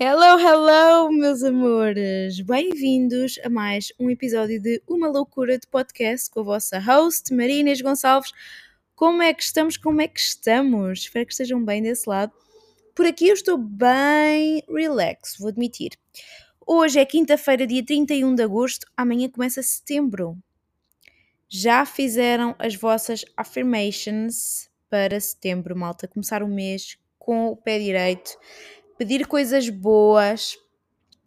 Hello, 0.00 0.38
hello, 0.38 1.10
meus 1.10 1.42
amores! 1.42 2.40
Bem-vindos 2.42 3.36
a 3.42 3.50
mais 3.50 3.92
um 3.98 4.08
episódio 4.08 4.62
de 4.62 4.80
Uma 4.86 5.08
Loucura 5.08 5.58
de 5.58 5.66
Podcast 5.66 6.30
com 6.30 6.38
a 6.38 6.44
vossa 6.44 6.78
host, 6.78 7.34
Maria 7.34 7.64
Gonçalves. 7.82 8.30
Como 8.94 9.20
é 9.20 9.34
que 9.34 9.42
estamos? 9.42 9.76
Como 9.76 10.00
é 10.00 10.06
que 10.06 10.20
estamos? 10.20 11.00
Espero 11.00 11.26
que 11.26 11.32
estejam 11.32 11.64
bem 11.64 11.82
desse 11.82 12.08
lado. 12.08 12.32
Por 12.94 13.06
aqui 13.06 13.26
eu 13.26 13.34
estou 13.34 13.58
bem 13.58 14.62
relax, 14.68 15.36
vou 15.36 15.48
admitir. 15.48 15.98
Hoje 16.64 17.00
é 17.00 17.04
quinta-feira, 17.04 17.66
dia 17.66 17.84
31 17.84 18.36
de 18.36 18.42
agosto, 18.44 18.86
amanhã 18.96 19.28
começa 19.28 19.60
setembro. 19.64 20.38
Já 21.48 21.84
fizeram 21.84 22.54
as 22.56 22.76
vossas 22.76 23.24
affirmations 23.36 24.70
para 24.88 25.18
setembro, 25.18 25.74
malta? 25.76 26.06
Começar 26.06 26.40
o 26.40 26.46
mês 26.46 26.96
com 27.18 27.48
o 27.48 27.56
pé 27.56 27.78
direito, 27.78 28.38
pedir 28.98 29.26
coisas 29.26 29.68
boas, 29.68 30.58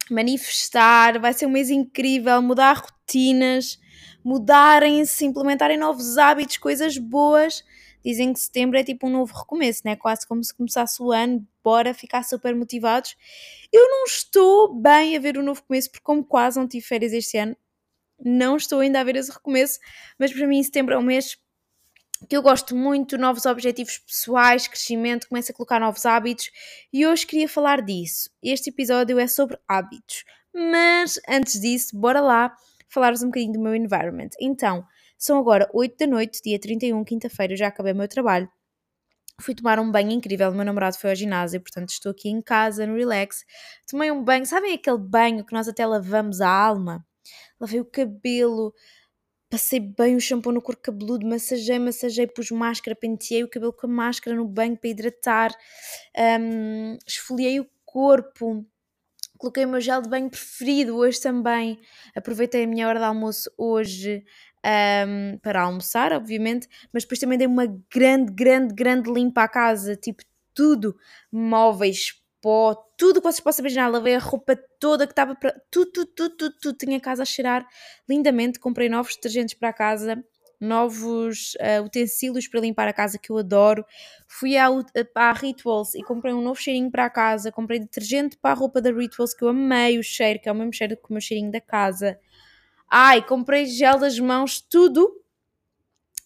manifestar, 0.10 1.20
vai 1.20 1.34
ser 1.34 1.46
um 1.46 1.52
mês 1.52 1.70
incrível, 1.70 2.42
mudar 2.42 2.74
rotinas, 2.74 3.80
mudarem-se, 4.24 5.26
implementarem 5.26 5.78
novos 5.78 6.18
hábitos, 6.18 6.58
coisas 6.58 6.98
boas. 6.98 7.64
Dizem 8.04 8.34
que 8.34 8.40
setembro 8.40 8.78
é 8.78 8.84
tipo 8.84 9.08
um 9.08 9.12
novo 9.12 9.34
recomeço, 9.34 9.84
né? 9.86 9.96
Quase 9.96 10.28
como 10.28 10.44
se 10.44 10.54
começasse 10.54 11.02
o 11.02 11.12
ano, 11.12 11.48
bora 11.64 11.94
ficar 11.94 12.24
super 12.24 12.54
motivados. 12.56 13.16
Eu 13.72 13.88
não 13.90 14.06
estou 14.06 14.74
bem 14.74 15.16
a 15.16 15.20
ver 15.20 15.38
o 15.38 15.44
novo 15.44 15.64
começo, 15.64 15.90
porque 15.90 16.04
como 16.04 16.24
quase 16.24 16.60
não 16.60 16.68
tive 16.68 16.86
férias 16.86 17.14
este 17.14 17.38
ano, 17.38 17.56
não 18.24 18.58
estou 18.58 18.80
ainda 18.80 19.00
a 19.00 19.04
ver 19.04 19.16
esse 19.16 19.32
recomeço, 19.32 19.80
mas 20.20 20.34
para 20.34 20.48
mim 20.48 20.62
setembro 20.62 20.94
é 20.94 20.98
um 20.98 21.04
mês 21.04 21.38
que 22.28 22.38
eu 22.38 22.42
gosto 22.42 22.76
muito, 22.76 23.18
novos 23.18 23.46
objetivos 23.46 23.98
pessoais, 24.00 24.68
crescimento, 24.68 25.28
começo 25.28 25.52
a 25.52 25.56
colocar 25.56 25.80
novos 25.80 26.06
hábitos 26.06 26.50
e 26.94 27.06
hoje 27.06 27.26
queria 27.26 27.50
falar 27.50 27.82
disso. 27.82 28.30
Este 28.42 28.70
episódio 28.70 29.20
é 29.20 29.28
sobre 29.28 29.58
hábitos, 29.68 30.24
mas 30.54 31.20
antes 31.28 31.60
disso, 31.60 31.98
bora 31.98 32.22
lá 32.22 32.56
falar-vos 32.90 33.24
um 33.24 33.28
bocadinho 33.28 33.54
do 33.54 33.60
meu 33.60 33.76
environment. 33.76 34.30
Então, 34.40 34.86
são 35.18 35.40
agora 35.40 35.70
8 35.74 35.98
da 35.98 36.08
noite, 36.08 36.42
dia 36.44 36.60
31, 36.60 37.04
quinta-feira, 37.04 37.56
já 37.56 37.68
acabei 37.68 37.94
o 37.94 37.96
meu 37.96 38.08
trabalho. 38.08 38.50
Fui 39.40 39.56
tomar 39.56 39.80
um 39.80 39.92
banho 39.92 40.12
incrível, 40.12 40.52
o 40.52 40.56
meu 40.56 40.66
namorado 40.66 40.98
foi 40.98 41.10
ao 41.10 41.16
ginásio, 41.16 41.60
portanto 41.60 41.90
estou 41.90 42.12
aqui 42.12 42.30
em 42.30 42.42
casa, 42.42 42.86
no 42.86 42.96
relax. 42.96 43.44
Tomei 43.90 44.12
um 44.12 44.24
banho, 44.24 44.46
sabem 44.46 44.74
aquele 44.74 45.00
banho 45.00 45.44
que 45.44 45.54
nós 45.54 45.68
até 45.68 45.86
lavamos 45.86 46.42
a 46.42 46.50
alma? 46.50 47.04
lavei 47.62 47.80
o 47.80 47.86
cabelo, 47.86 48.74
passei 49.52 49.82
bem 49.82 50.16
o 50.16 50.22
shampoo 50.22 50.54
no 50.54 50.62
corpo 50.62 50.82
cabeludo, 50.82 51.28
massagei, 51.28 51.78
massagei, 51.78 52.26
pus 52.26 52.50
máscara, 52.52 52.96
penteei 52.96 53.44
o 53.44 53.50
cabelo 53.50 53.74
com 53.74 53.86
a 53.86 53.90
máscara 53.90 54.36
no 54.36 54.48
banho 54.48 54.78
para 54.78 54.90
hidratar, 54.90 55.52
um, 56.40 56.98
esfoliei 57.06 57.60
o 57.60 57.68
corpo, 57.86 58.66
coloquei 59.38 59.66
o 59.66 59.70
meu 59.70 59.82
gel 59.82 60.02
de 60.02 60.10
banho 60.10 60.30
preferido 60.30 60.96
hoje 60.96 61.20
também. 61.20 61.80
Aproveitei 62.16 62.64
a 62.64 62.68
minha 62.68 62.88
hora 62.88 63.00
de 63.00 63.06
almoço 63.06 63.52
hoje 63.58 64.24
um, 64.66 65.38
para 65.40 65.64
almoçar, 65.64 66.14
obviamente, 66.14 66.70
mas 66.94 67.04
depois 67.04 67.20
também 67.20 67.38
dei 67.38 67.48
uma 67.48 67.66
grande, 67.94 68.32
grande, 68.32 68.74
grande 68.74 69.12
limpa 69.12 69.44
à 69.44 69.48
casa, 69.50 69.98
tipo 69.98 70.24
tudo, 70.54 70.96
móveis, 71.32 72.21
pó, 72.42 72.76
tudo 72.98 73.22
que 73.22 73.28
vocês 73.28 73.40
possam 73.40 73.64
imaginar. 73.64 73.88
Lavei 73.88 74.16
a 74.16 74.20
roupa 74.20 74.56
toda 74.80 75.06
que 75.06 75.14
estava 75.14 75.36
para. 75.36 75.54
Tudo, 75.70 75.92
tudo, 75.92 76.12
tudo, 76.16 76.36
tudo, 76.36 76.56
tudo. 76.60 76.78
Tinha 76.78 76.98
a 76.98 77.02
casa 77.02 77.24
a 77.24 77.26
cheirar 77.26 77.66
lindamente. 78.10 78.60
Comprei 78.60 78.90
novos 78.90 79.16
detergentes 79.16 79.54
para 79.54 79.70
a 79.70 79.74
casa, 79.74 80.24
novos 80.60 81.54
uh, 81.56 81.84
utensílios 81.84 82.48
para 82.48 82.60
limpar 82.60 82.88
a 82.88 82.94
casa 82.94 83.18
que 83.18 83.32
eu 83.32 83.38
adoro. 83.38 83.86
Fui 84.28 84.58
à, 84.58 84.68
à 85.16 85.34
Rituals 85.34 85.94
e 85.96 86.04
comprei 86.04 86.34
um 86.34 86.42
novo 86.42 86.60
cheirinho 86.60 86.92
para 86.92 87.06
a 87.06 87.10
casa. 87.10 87.52
Comprei 87.52 87.80
detergente 87.80 88.38
para 88.38 88.52
a 88.52 88.56
roupa 88.56 88.82
da 88.82 88.92
Rituals 88.92 89.34
que 89.34 89.44
eu 89.44 89.50
amei 89.50 90.00
o 90.00 90.04
cheiro, 90.04 90.40
que 90.40 90.50
é 90.50 90.52
o 90.52 90.56
mesmo 90.56 90.74
cheiro 90.74 90.98
que 90.98 91.10
o 91.10 91.14
meu 91.14 91.22
cheirinho 91.22 91.52
da 91.52 91.62
casa. 91.62 92.20
Ai, 92.90 93.26
comprei 93.26 93.66
gel 93.68 94.00
das 94.00 94.20
mãos, 94.20 94.60
tudo. 94.60 95.10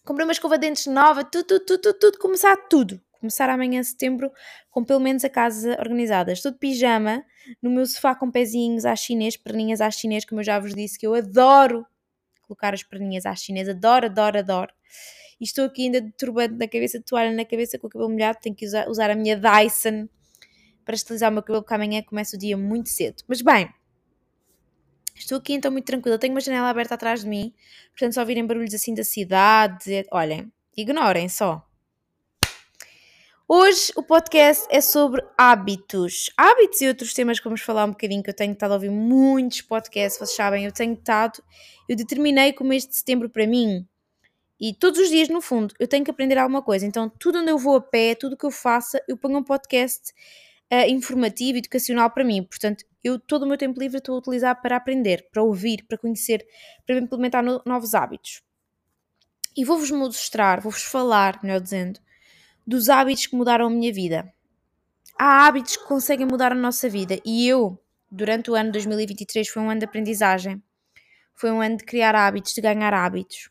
Comprei 0.04 0.24
uma 0.24 0.32
escova 0.32 0.56
de 0.56 0.66
dentes 0.66 0.86
nova, 0.86 1.24
tudo, 1.24 1.44
tudo, 1.44 1.64
tudo, 1.64 1.80
tudo, 1.80 1.98
tudo, 1.98 2.18
começar 2.18 2.56
tudo 2.68 3.00
começar 3.26 3.50
amanhã 3.50 3.82
setembro 3.82 4.30
com 4.70 4.84
pelo 4.84 5.00
menos 5.00 5.24
a 5.24 5.28
casa 5.28 5.76
organizada. 5.80 6.32
Estou 6.32 6.52
de 6.52 6.58
pijama, 6.58 7.24
no 7.60 7.70
meu 7.70 7.84
sofá 7.84 8.14
com 8.14 8.30
pezinhos 8.30 8.84
à 8.84 8.94
chinês, 8.94 9.36
perninhas 9.36 9.80
à 9.80 9.90
chinês, 9.90 10.24
como 10.24 10.40
eu 10.40 10.44
já 10.44 10.60
vos 10.60 10.72
disse, 10.74 10.98
que 10.98 11.06
eu 11.06 11.14
adoro 11.14 11.84
colocar 12.42 12.72
as 12.72 12.84
perninhas 12.84 13.26
à 13.26 13.34
chinês, 13.34 13.68
adoro, 13.68 14.06
adoro, 14.06 14.38
adoro. 14.38 14.72
E 15.40 15.44
estou 15.44 15.64
aqui 15.64 15.82
ainda 15.82 16.00
de 16.00 16.12
turbante 16.12 16.54
na 16.54 16.68
cabeça, 16.68 16.98
de 16.98 17.04
toalha 17.04 17.32
na 17.32 17.44
cabeça, 17.44 17.78
com 17.78 17.88
o 17.88 17.90
cabelo 17.90 18.08
molhado, 18.08 18.38
tenho 18.40 18.54
que 18.54 18.64
usar, 18.64 18.88
usar 18.88 19.10
a 19.10 19.16
minha 19.16 19.36
Dyson 19.36 20.08
para 20.84 20.94
estilizar 20.94 21.30
o 21.30 21.34
meu 21.34 21.42
cabelo, 21.42 21.62
porque 21.62 21.74
amanhã 21.74 22.02
começa 22.02 22.36
o 22.36 22.38
dia 22.38 22.56
muito 22.56 22.88
cedo. 22.88 23.24
Mas 23.26 23.42
bem, 23.42 23.68
estou 25.16 25.38
aqui 25.38 25.54
então 25.54 25.72
muito 25.72 25.84
tranquila, 25.84 26.16
tenho 26.16 26.32
uma 26.32 26.40
janela 26.40 26.70
aberta 26.70 26.94
atrás 26.94 27.22
de 27.22 27.28
mim, 27.28 27.52
portanto 27.90 28.12
se 28.12 28.20
ouvirem 28.20 28.46
barulhos 28.46 28.72
assim 28.72 28.94
da 28.94 29.02
cidade, 29.02 30.06
olhem, 30.12 30.50
ignorem 30.76 31.28
só. 31.28 31.65
Hoje 33.48 33.92
o 33.94 34.02
podcast 34.02 34.66
é 34.70 34.80
sobre 34.80 35.24
hábitos. 35.38 36.28
Hábitos 36.36 36.80
e 36.80 36.88
outros 36.88 37.14
temas 37.14 37.38
que 37.38 37.44
vamos 37.44 37.60
falar 37.60 37.84
um 37.84 37.90
bocadinho, 37.90 38.20
que 38.20 38.30
eu 38.30 38.34
tenho 38.34 38.52
estado 38.52 38.72
a 38.72 38.74
ouvir 38.74 38.90
muitos 38.90 39.62
podcasts, 39.62 40.18
vocês 40.18 40.34
sabem, 40.34 40.64
eu 40.64 40.72
tenho 40.72 40.94
estado, 40.94 41.40
eu 41.88 41.94
determinei 41.94 42.52
que 42.52 42.60
o 42.60 42.66
mês 42.66 42.84
de 42.84 42.96
setembro 42.96 43.30
para 43.30 43.46
mim, 43.46 43.86
e 44.58 44.74
todos 44.74 44.98
os 44.98 45.10
dias 45.10 45.28
no 45.28 45.40
fundo, 45.40 45.72
eu 45.78 45.86
tenho 45.86 46.04
que 46.04 46.10
aprender 46.10 46.36
alguma 46.38 46.60
coisa. 46.60 46.84
Então, 46.84 47.08
tudo 47.08 47.38
onde 47.38 47.52
eu 47.52 47.56
vou 47.56 47.76
a 47.76 47.80
pé, 47.80 48.16
tudo 48.16 48.36
que 48.36 48.44
eu 48.44 48.50
faça, 48.50 49.00
eu 49.06 49.16
ponho 49.16 49.38
um 49.38 49.44
podcast 49.44 50.12
uh, 50.72 50.90
informativo, 50.90 51.58
educacional 51.58 52.10
para 52.10 52.24
mim. 52.24 52.42
Portanto, 52.42 52.84
eu 53.04 53.16
todo 53.16 53.44
o 53.44 53.46
meu 53.46 53.56
tempo 53.56 53.78
livre 53.78 53.98
estou 53.98 54.16
a 54.16 54.18
utilizar 54.18 54.60
para 54.60 54.74
aprender, 54.74 55.28
para 55.30 55.44
ouvir, 55.44 55.84
para 55.86 55.96
conhecer, 55.96 56.44
para 56.84 56.98
implementar 56.98 57.44
no, 57.44 57.62
novos 57.64 57.94
hábitos. 57.94 58.42
E 59.56 59.64
vou-vos 59.64 59.92
mostrar, 59.92 60.60
vou-vos 60.60 60.82
falar, 60.82 61.38
melhor 61.44 61.60
dizendo, 61.60 62.00
dos 62.66 62.88
hábitos 62.88 63.26
que 63.26 63.36
mudaram 63.36 63.66
a 63.66 63.70
minha 63.70 63.92
vida. 63.92 64.32
Há 65.18 65.46
hábitos 65.46 65.76
que 65.76 65.84
conseguem 65.84 66.26
mudar 66.26 66.52
a 66.52 66.56
nossa 66.56 66.88
vida 66.88 67.18
e 67.24 67.46
eu, 67.46 67.82
durante 68.10 68.50
o 68.50 68.54
ano 68.54 68.72
2023, 68.72 69.48
foi 69.48 69.62
um 69.62 69.70
ano 69.70 69.80
de 69.80 69.86
aprendizagem. 69.86 70.62
Foi 71.34 71.50
um 71.50 71.60
ano 71.60 71.76
de 71.76 71.84
criar 71.84 72.14
hábitos, 72.14 72.54
de 72.54 72.60
ganhar 72.60 72.92
hábitos. 72.92 73.50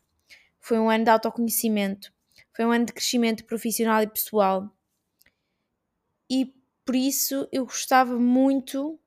Foi 0.60 0.78
um 0.78 0.90
ano 0.90 1.04
de 1.04 1.10
autoconhecimento. 1.10 2.12
Foi 2.54 2.64
um 2.64 2.72
ano 2.72 2.86
de 2.86 2.92
crescimento 2.92 3.44
profissional 3.44 4.02
e 4.02 4.06
pessoal. 4.06 4.70
E 6.30 6.52
por 6.84 6.94
isso 6.94 7.48
eu 7.52 7.64
gostava 7.64 8.18
muito, 8.18 8.98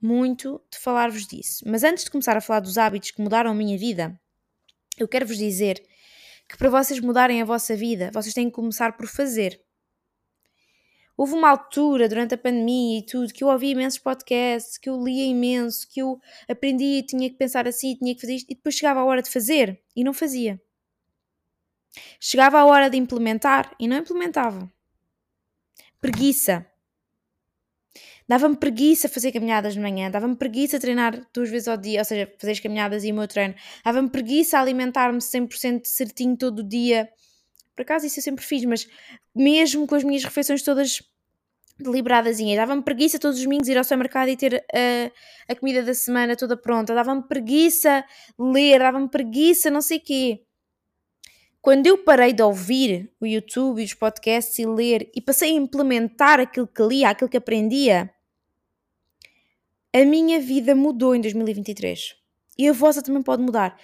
muito 0.00 0.62
de 0.70 0.78
falar-vos 0.78 1.26
disso. 1.26 1.64
Mas 1.66 1.82
antes 1.82 2.04
de 2.04 2.10
começar 2.10 2.36
a 2.36 2.40
falar 2.40 2.60
dos 2.60 2.78
hábitos 2.78 3.10
que 3.10 3.22
mudaram 3.22 3.50
a 3.50 3.54
minha 3.54 3.76
vida, 3.78 4.18
eu 4.98 5.08
quero 5.08 5.26
vos 5.26 5.36
dizer 5.36 5.82
que 6.52 6.58
para 6.58 6.68
vocês 6.68 7.00
mudarem 7.00 7.40
a 7.40 7.46
vossa 7.46 7.74
vida, 7.74 8.10
vocês 8.12 8.34
têm 8.34 8.50
que 8.50 8.54
começar 8.54 8.94
por 8.94 9.06
fazer. 9.06 9.58
Houve 11.16 11.32
uma 11.32 11.48
altura 11.48 12.06
durante 12.10 12.34
a 12.34 12.38
pandemia 12.38 12.98
e 12.98 13.06
tudo 13.06 13.32
que 13.32 13.42
eu 13.42 13.48
ouvia 13.48 13.70
imensos 13.70 13.98
podcasts, 13.98 14.76
que 14.76 14.90
eu 14.90 15.02
lia 15.02 15.24
imenso, 15.24 15.88
que 15.88 16.00
eu 16.00 16.20
aprendia, 16.46 17.02
tinha 17.02 17.30
que 17.30 17.36
pensar 17.36 17.66
assim, 17.66 17.96
tinha 17.96 18.14
que 18.14 18.20
fazer 18.20 18.34
isto, 18.34 18.50
e 18.50 18.54
depois 18.54 18.74
chegava 18.74 19.00
a 19.00 19.04
hora 19.04 19.22
de 19.22 19.30
fazer 19.30 19.82
e 19.96 20.04
não 20.04 20.12
fazia. 20.12 20.60
Chegava 22.20 22.58
a 22.58 22.66
hora 22.66 22.90
de 22.90 22.98
implementar 22.98 23.74
e 23.80 23.88
não 23.88 23.96
implementava. 23.96 24.70
Preguiça. 26.02 26.66
Dava-me 28.28 28.56
preguiça 28.56 29.08
fazer 29.08 29.32
caminhadas 29.32 29.74
de 29.74 29.80
manhã, 29.80 30.10
dava-me 30.10 30.36
preguiça 30.36 30.78
treinar 30.78 31.26
duas 31.34 31.50
vezes 31.50 31.68
ao 31.68 31.76
dia, 31.76 32.00
ou 32.00 32.04
seja, 32.04 32.32
fazer 32.38 32.52
as 32.52 32.60
caminhadas 32.60 33.04
e 33.04 33.12
o 33.12 33.14
meu 33.14 33.26
treino, 33.26 33.54
dava-me 33.84 34.08
preguiça 34.08 34.58
alimentar-me 34.58 35.20
100% 35.20 35.82
certinho 35.84 36.36
todo 36.36 36.60
o 36.60 36.62
dia. 36.62 37.08
Por 37.74 37.82
acaso 37.82 38.06
isso 38.06 38.18
eu 38.18 38.22
sempre 38.22 38.44
fiz, 38.44 38.64
mas 38.64 38.86
mesmo 39.34 39.86
com 39.86 39.94
as 39.94 40.04
minhas 40.04 40.24
refeições 40.24 40.62
todas 40.62 41.00
deliberadas, 41.78 42.38
dava-me 42.38 42.82
preguiça 42.82 43.18
todos 43.18 43.38
os 43.38 43.44
domingos 43.44 43.68
ir 43.68 43.76
ao 43.76 43.84
supermercado 43.84 44.28
e 44.28 44.36
ter 44.36 44.64
a, 44.72 45.52
a 45.52 45.56
comida 45.56 45.82
da 45.82 45.94
semana 45.94 46.36
toda 46.36 46.56
pronta, 46.56 46.94
dava-me 46.94 47.26
preguiça 47.26 48.04
ler, 48.38 48.78
dava-me 48.78 49.08
preguiça 49.08 49.70
não 49.70 49.80
sei 49.80 49.98
quê. 49.98 50.42
Quando 51.62 51.86
eu 51.86 51.96
parei 51.96 52.32
de 52.32 52.42
ouvir 52.42 53.08
o 53.20 53.24
YouTube 53.24 53.80
e 53.80 53.84
os 53.84 53.94
podcasts 53.94 54.58
e 54.58 54.66
ler 54.66 55.08
e 55.14 55.20
passei 55.20 55.50
a 55.50 55.54
implementar 55.54 56.40
aquilo 56.40 56.66
que 56.66 56.82
lia, 56.82 57.10
aquilo 57.10 57.30
que 57.30 57.36
aprendia, 57.36 58.12
a 59.94 60.04
minha 60.04 60.40
vida 60.40 60.74
mudou 60.74 61.14
em 61.14 61.20
2023. 61.20 62.16
E 62.58 62.68
a 62.68 62.72
vossa 62.72 63.00
também 63.00 63.22
pode 63.22 63.44
mudar. 63.44 63.78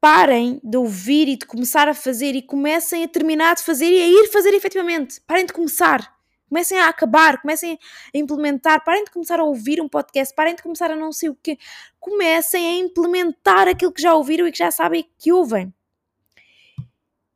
Parem 0.00 0.60
de 0.62 0.76
ouvir 0.76 1.26
e 1.26 1.36
de 1.36 1.44
começar 1.44 1.88
a 1.88 1.94
fazer 1.94 2.36
e 2.36 2.42
comecem 2.42 3.02
a 3.02 3.08
terminar 3.08 3.56
de 3.56 3.64
fazer 3.64 3.90
e 3.90 4.00
a 4.00 4.06
ir 4.06 4.28
fazer 4.28 4.54
efetivamente. 4.54 5.20
Parem 5.22 5.44
de 5.44 5.52
começar. 5.52 6.16
Comecem 6.48 6.78
a 6.78 6.88
acabar, 6.88 7.42
comecem 7.42 7.80
a 8.14 8.16
implementar, 8.16 8.84
parem 8.84 9.02
de 9.02 9.10
começar 9.10 9.40
a 9.40 9.44
ouvir 9.44 9.82
um 9.82 9.88
podcast, 9.88 10.32
parem 10.32 10.54
de 10.54 10.62
começar 10.62 10.88
a 10.88 10.94
não 10.94 11.10
sei 11.10 11.30
o 11.30 11.34
quê. 11.34 11.58
Comecem 11.98 12.64
a 12.64 12.78
implementar 12.78 13.66
aquilo 13.66 13.92
que 13.92 14.00
já 14.00 14.14
ouviram 14.14 14.46
e 14.46 14.52
que 14.52 14.58
já 14.58 14.70
sabem 14.70 15.04
que 15.18 15.32
ouvem 15.32 15.74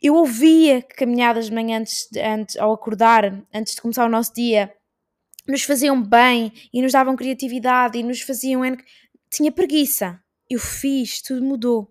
eu 0.03 0.15
ouvia 0.15 0.83
caminhadas 0.83 1.47
de 1.47 1.53
manhã 1.53 1.79
antes, 1.81 2.09
antes, 2.17 2.57
ao 2.57 2.73
acordar, 2.73 3.41
antes 3.55 3.75
de 3.75 3.81
começar 3.81 4.05
o 4.05 4.11
nosso 4.11 4.35
dia, 4.35 4.75
nos 5.47 5.63
faziam 5.63 6.03
bem 6.03 6.53
e 6.73 6.83
nos 6.83 6.93
davam 6.93 7.15
criatividade 7.15 7.99
e 7.99 8.03
nos 8.03 8.21
faziam. 8.21 8.63
Tinha 9.31 9.53
preguiça. 9.53 10.21
Eu 10.51 10.59
fiz, 10.59 11.23
tudo 11.23 11.43
mudou. 11.43 11.89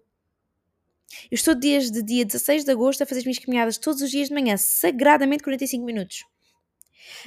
Eu 1.29 1.35
estou 1.35 1.55
desde 1.55 2.01
dia 2.03 2.25
16 2.25 2.65
de 2.65 2.71
agosto 2.71 3.01
a 3.01 3.05
fazer 3.05 3.19
as 3.19 3.25
minhas 3.25 3.39
caminhadas 3.39 3.77
todos 3.77 4.01
os 4.01 4.11
dias 4.11 4.27
de 4.27 4.33
manhã, 4.33 4.55
sagradamente 4.57 5.43
45 5.43 5.83
minutos. 5.85 6.25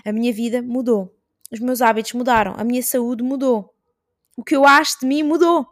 A 0.04 0.12
minha 0.12 0.32
vida 0.32 0.62
mudou. 0.62 1.14
Os 1.50 1.60
meus 1.60 1.80
hábitos 1.80 2.12
mudaram. 2.12 2.54
A 2.56 2.64
minha 2.64 2.82
saúde 2.82 3.22
mudou. 3.22 3.74
O 4.36 4.44
que 4.44 4.56
eu 4.56 4.64
acho 4.64 5.00
de 5.00 5.06
mim 5.06 5.22
mudou. 5.22 5.66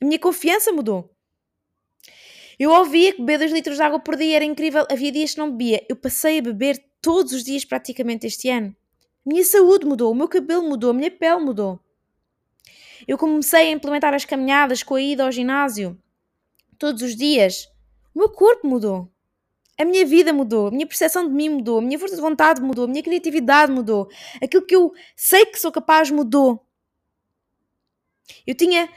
A 0.00 0.04
minha 0.04 0.18
confiança 0.18 0.72
mudou. 0.72 1.14
Eu 2.58 2.70
ouvia 2.70 3.12
que 3.12 3.18
beber 3.18 3.38
2 3.38 3.52
litros 3.52 3.76
de 3.76 3.82
água 3.82 4.00
por 4.00 4.16
dia 4.16 4.36
era 4.36 4.44
incrível. 4.44 4.84
Havia 4.90 5.12
dias 5.12 5.32
que 5.32 5.38
não 5.38 5.50
bebia. 5.50 5.84
Eu 5.88 5.94
passei 5.94 6.38
a 6.38 6.42
beber 6.42 6.84
todos 7.00 7.32
os 7.32 7.44
dias 7.44 7.64
praticamente 7.64 8.26
este 8.26 8.48
ano. 8.48 8.74
Minha 9.24 9.44
saúde 9.44 9.86
mudou, 9.86 10.10
o 10.10 10.14
meu 10.14 10.26
cabelo 10.26 10.62
mudou, 10.62 10.90
a 10.90 10.94
minha 10.94 11.10
pele 11.10 11.40
mudou. 11.40 11.78
Eu 13.06 13.16
comecei 13.16 13.68
a 13.68 13.70
implementar 13.70 14.12
as 14.14 14.24
caminhadas 14.24 14.82
com 14.82 14.94
a 14.94 15.00
ida 15.00 15.24
ao 15.24 15.30
ginásio 15.30 15.96
todos 16.78 17.02
os 17.02 17.14
dias. 17.14 17.68
O 18.14 18.18
meu 18.18 18.30
corpo 18.30 18.66
mudou. 18.66 19.08
A 19.78 19.84
minha 19.84 20.04
vida 20.04 20.32
mudou, 20.32 20.66
a 20.66 20.70
minha 20.72 20.86
percepção 20.86 21.28
de 21.28 21.32
mim 21.32 21.50
mudou, 21.50 21.78
a 21.78 21.82
minha 21.82 21.98
força 21.98 22.16
de 22.16 22.20
vontade 22.20 22.60
mudou, 22.60 22.86
a 22.86 22.88
minha 22.88 23.02
criatividade 23.02 23.70
mudou, 23.70 24.08
aquilo 24.42 24.66
que 24.66 24.74
eu 24.74 24.92
sei 25.14 25.46
que 25.46 25.56
sou 25.56 25.70
capaz 25.70 26.10
mudou. 26.10 26.66
Eu 28.44 28.56
tinha 28.56 28.88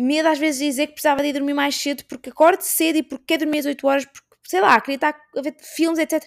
medo 0.00 0.28
às 0.28 0.38
vezes 0.38 0.60
de 0.60 0.66
dizer 0.66 0.86
que 0.88 0.92
precisava 0.94 1.22
de 1.22 1.28
ir 1.28 1.32
dormir 1.32 1.54
mais 1.54 1.74
cedo 1.74 2.04
porque 2.06 2.30
acordo 2.30 2.62
cedo 2.62 2.96
e 2.96 3.02
porque 3.02 3.24
quero 3.26 3.44
dormir 3.44 3.60
às 3.60 3.66
8 3.66 3.86
horas, 3.86 4.04
porque 4.06 4.26
sei 4.44 4.60
lá, 4.60 4.80
queria 4.80 4.96
estar 4.96 5.20
a 5.36 5.42
ver 5.42 5.54
filmes, 5.60 5.98
etc. 5.98 6.24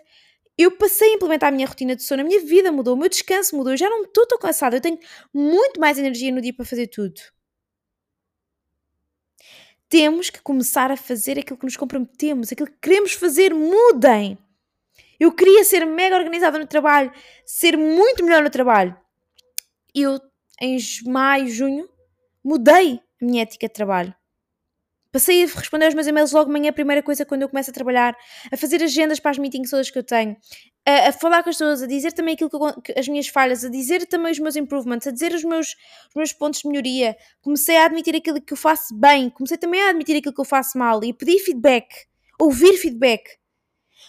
Eu 0.58 0.72
passei 0.78 1.12
a 1.12 1.16
implementar 1.16 1.50
a 1.50 1.52
minha 1.52 1.68
rotina 1.68 1.96
de 1.96 2.04
sono, 2.04 2.22
a 2.22 2.26
minha 2.26 2.40
vida 2.42 2.72
mudou, 2.72 2.94
o 2.96 2.98
meu 2.98 3.10
descanso 3.10 3.56
mudou, 3.56 3.74
eu 3.74 3.78
já 3.78 3.90
não 3.90 4.04
estou 4.04 4.26
tão 4.28 4.38
cansada, 4.38 4.78
eu 4.78 4.82
tenho 4.82 5.00
muito 5.34 5.80
mais 5.80 5.98
energia 5.98 6.32
no 6.32 6.42
dia 6.42 6.54
para 6.54 6.66
fazer 6.66 6.88
tudo. 6.88 7.20
Temos 9.90 10.30
que 10.30 10.42
começar 10.42 10.92
a 10.92 10.98
fazer 10.98 11.40
aquilo 11.40 11.58
que 11.58 11.66
nos 11.66 11.78
comprometemos, 11.78 12.52
aquilo 12.52 12.70
que 12.70 12.78
queremos 12.82 13.14
fazer, 13.14 13.54
mudem. 13.54 14.38
Eu 15.20 15.32
queria 15.32 15.64
ser 15.64 15.86
mega 15.86 16.16
organizada 16.16 16.58
no 16.60 16.68
trabalho, 16.68 17.12
ser 17.46 17.78
muito 17.78 18.24
melhor 18.24 18.44
no 18.44 18.50
trabalho. 18.50 18.98
Eu, 19.94 20.20
em 20.60 20.78
maio, 21.06 21.48
junho, 21.48 21.90
mudei 22.44 23.00
minha 23.24 23.44
ética 23.44 23.68
de 23.68 23.74
trabalho. 23.74 24.14
Passei 25.14 25.44
a 25.44 25.46
responder 25.46 25.86
aos 25.86 25.94
meus 25.94 26.08
e-mails 26.08 26.32
logo 26.32 26.48
de 26.48 26.52
manhã, 26.52 26.72
a 26.72 26.74
primeira 26.74 27.04
coisa 27.04 27.24
quando 27.24 27.44
eu 27.44 27.50
começo 27.50 27.70
a 27.70 27.74
trabalhar, 27.74 28.18
a 28.52 28.58
fazer 28.58 28.82
agendas 28.82 29.20
para 29.20 29.30
as 29.30 29.38
meetings 29.38 29.70
todas 29.70 29.92
que 29.92 30.00
eu 30.00 30.04
tenho, 30.04 30.36
a, 30.84 31.10
a 31.10 31.12
falar 31.12 31.44
com 31.44 31.52
as 31.52 31.56
pessoas, 31.56 31.84
a 31.84 31.86
dizer 31.86 32.14
também 32.14 32.34
aquilo 32.34 32.50
que, 32.50 32.56
eu, 32.56 32.82
que, 32.82 33.00
as 33.00 33.08
minhas 33.08 33.28
falhas, 33.28 33.64
a 33.64 33.70
dizer 33.70 34.08
também 34.08 34.32
os 34.32 34.40
meus 34.40 34.56
improvements, 34.56 35.06
a 35.06 35.12
dizer 35.12 35.32
os 35.32 35.44
meus, 35.44 35.76
os 36.10 36.16
meus 36.16 36.34
pontos 36.34 36.62
de 36.62 36.68
melhoria. 36.68 37.16
Comecei 37.44 37.78
a 37.78 37.86
admitir 37.86 38.16
aquilo 38.16 38.42
que 38.42 38.54
eu 38.54 38.58
faço 38.58 38.96
bem, 38.96 39.30
comecei 39.30 39.56
também 39.56 39.80
a 39.84 39.90
admitir 39.90 40.18
aquilo 40.18 40.34
que 40.34 40.42
eu 40.42 40.46
faço 40.46 40.80
mal 40.80 41.04
e 41.04 41.14
pedir 41.14 41.38
feedback, 41.38 42.08
ouvir 42.40 42.74
feedback. 42.78 43.38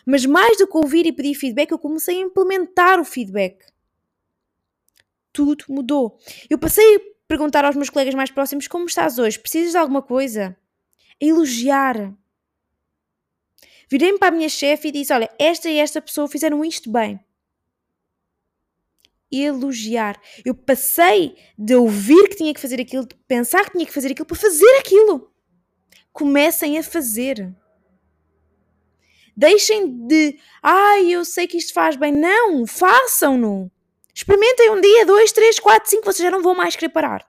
Mas 0.06 0.24
mais 0.24 0.56
do 0.56 0.66
que 0.66 0.76
ouvir 0.78 1.04
e 1.04 1.12
pedir 1.12 1.34
feedback, 1.34 1.70
eu 1.70 1.78
comecei 1.78 2.16
a 2.16 2.22
implementar 2.22 2.98
o 2.98 3.04
feedback. 3.04 3.58
Tudo 5.34 5.66
mudou. 5.68 6.16
Eu 6.48 6.58
passei 6.58 7.13
perguntar 7.34 7.64
aos 7.64 7.74
meus 7.74 7.90
colegas 7.90 8.14
mais 8.14 8.30
próximos 8.30 8.68
como 8.68 8.86
estás 8.86 9.18
hoje? 9.18 9.40
Precisas 9.40 9.72
de 9.72 9.76
alguma 9.76 10.00
coisa? 10.00 10.56
A 11.20 11.24
elogiar. 11.24 12.14
Virei-me 13.90 14.18
para 14.18 14.28
a 14.28 14.36
minha 14.36 14.48
chefe 14.48 14.88
e 14.88 14.92
disse: 14.92 15.12
Olha, 15.12 15.28
esta 15.36 15.68
e 15.68 15.78
esta 15.78 16.00
pessoa 16.00 16.28
fizeram 16.28 16.64
isto 16.64 16.90
bem. 16.90 17.18
Elogiar. 19.32 20.20
Eu 20.44 20.54
passei 20.54 21.36
de 21.58 21.74
ouvir 21.74 22.28
que 22.28 22.36
tinha 22.36 22.54
que 22.54 22.60
fazer 22.60 22.80
aquilo, 22.80 23.04
de 23.04 23.16
pensar 23.26 23.64
que 23.64 23.72
tinha 23.72 23.86
que 23.86 23.92
fazer 23.92 24.12
aquilo, 24.12 24.26
para 24.26 24.36
fazer 24.36 24.78
aquilo. 24.78 25.32
Comecem 26.12 26.78
a 26.78 26.84
fazer. 26.84 27.52
Deixem 29.36 30.06
de, 30.06 30.38
ai, 30.62 31.10
eu 31.10 31.24
sei 31.24 31.48
que 31.48 31.56
isto 31.56 31.74
faz 31.74 31.96
bem. 31.96 32.12
Não, 32.12 32.64
façam-no. 32.64 33.72
Experimentem 34.14 34.70
um 34.70 34.80
dia, 34.80 35.04
dois, 35.04 35.32
três, 35.32 35.58
quatro, 35.58 35.90
cinco, 35.90 36.04
vocês 36.04 36.24
já 36.24 36.30
não 36.30 36.42
vão 36.42 36.54
mais 36.54 36.76
querer 36.76 36.90
parar. 36.90 37.26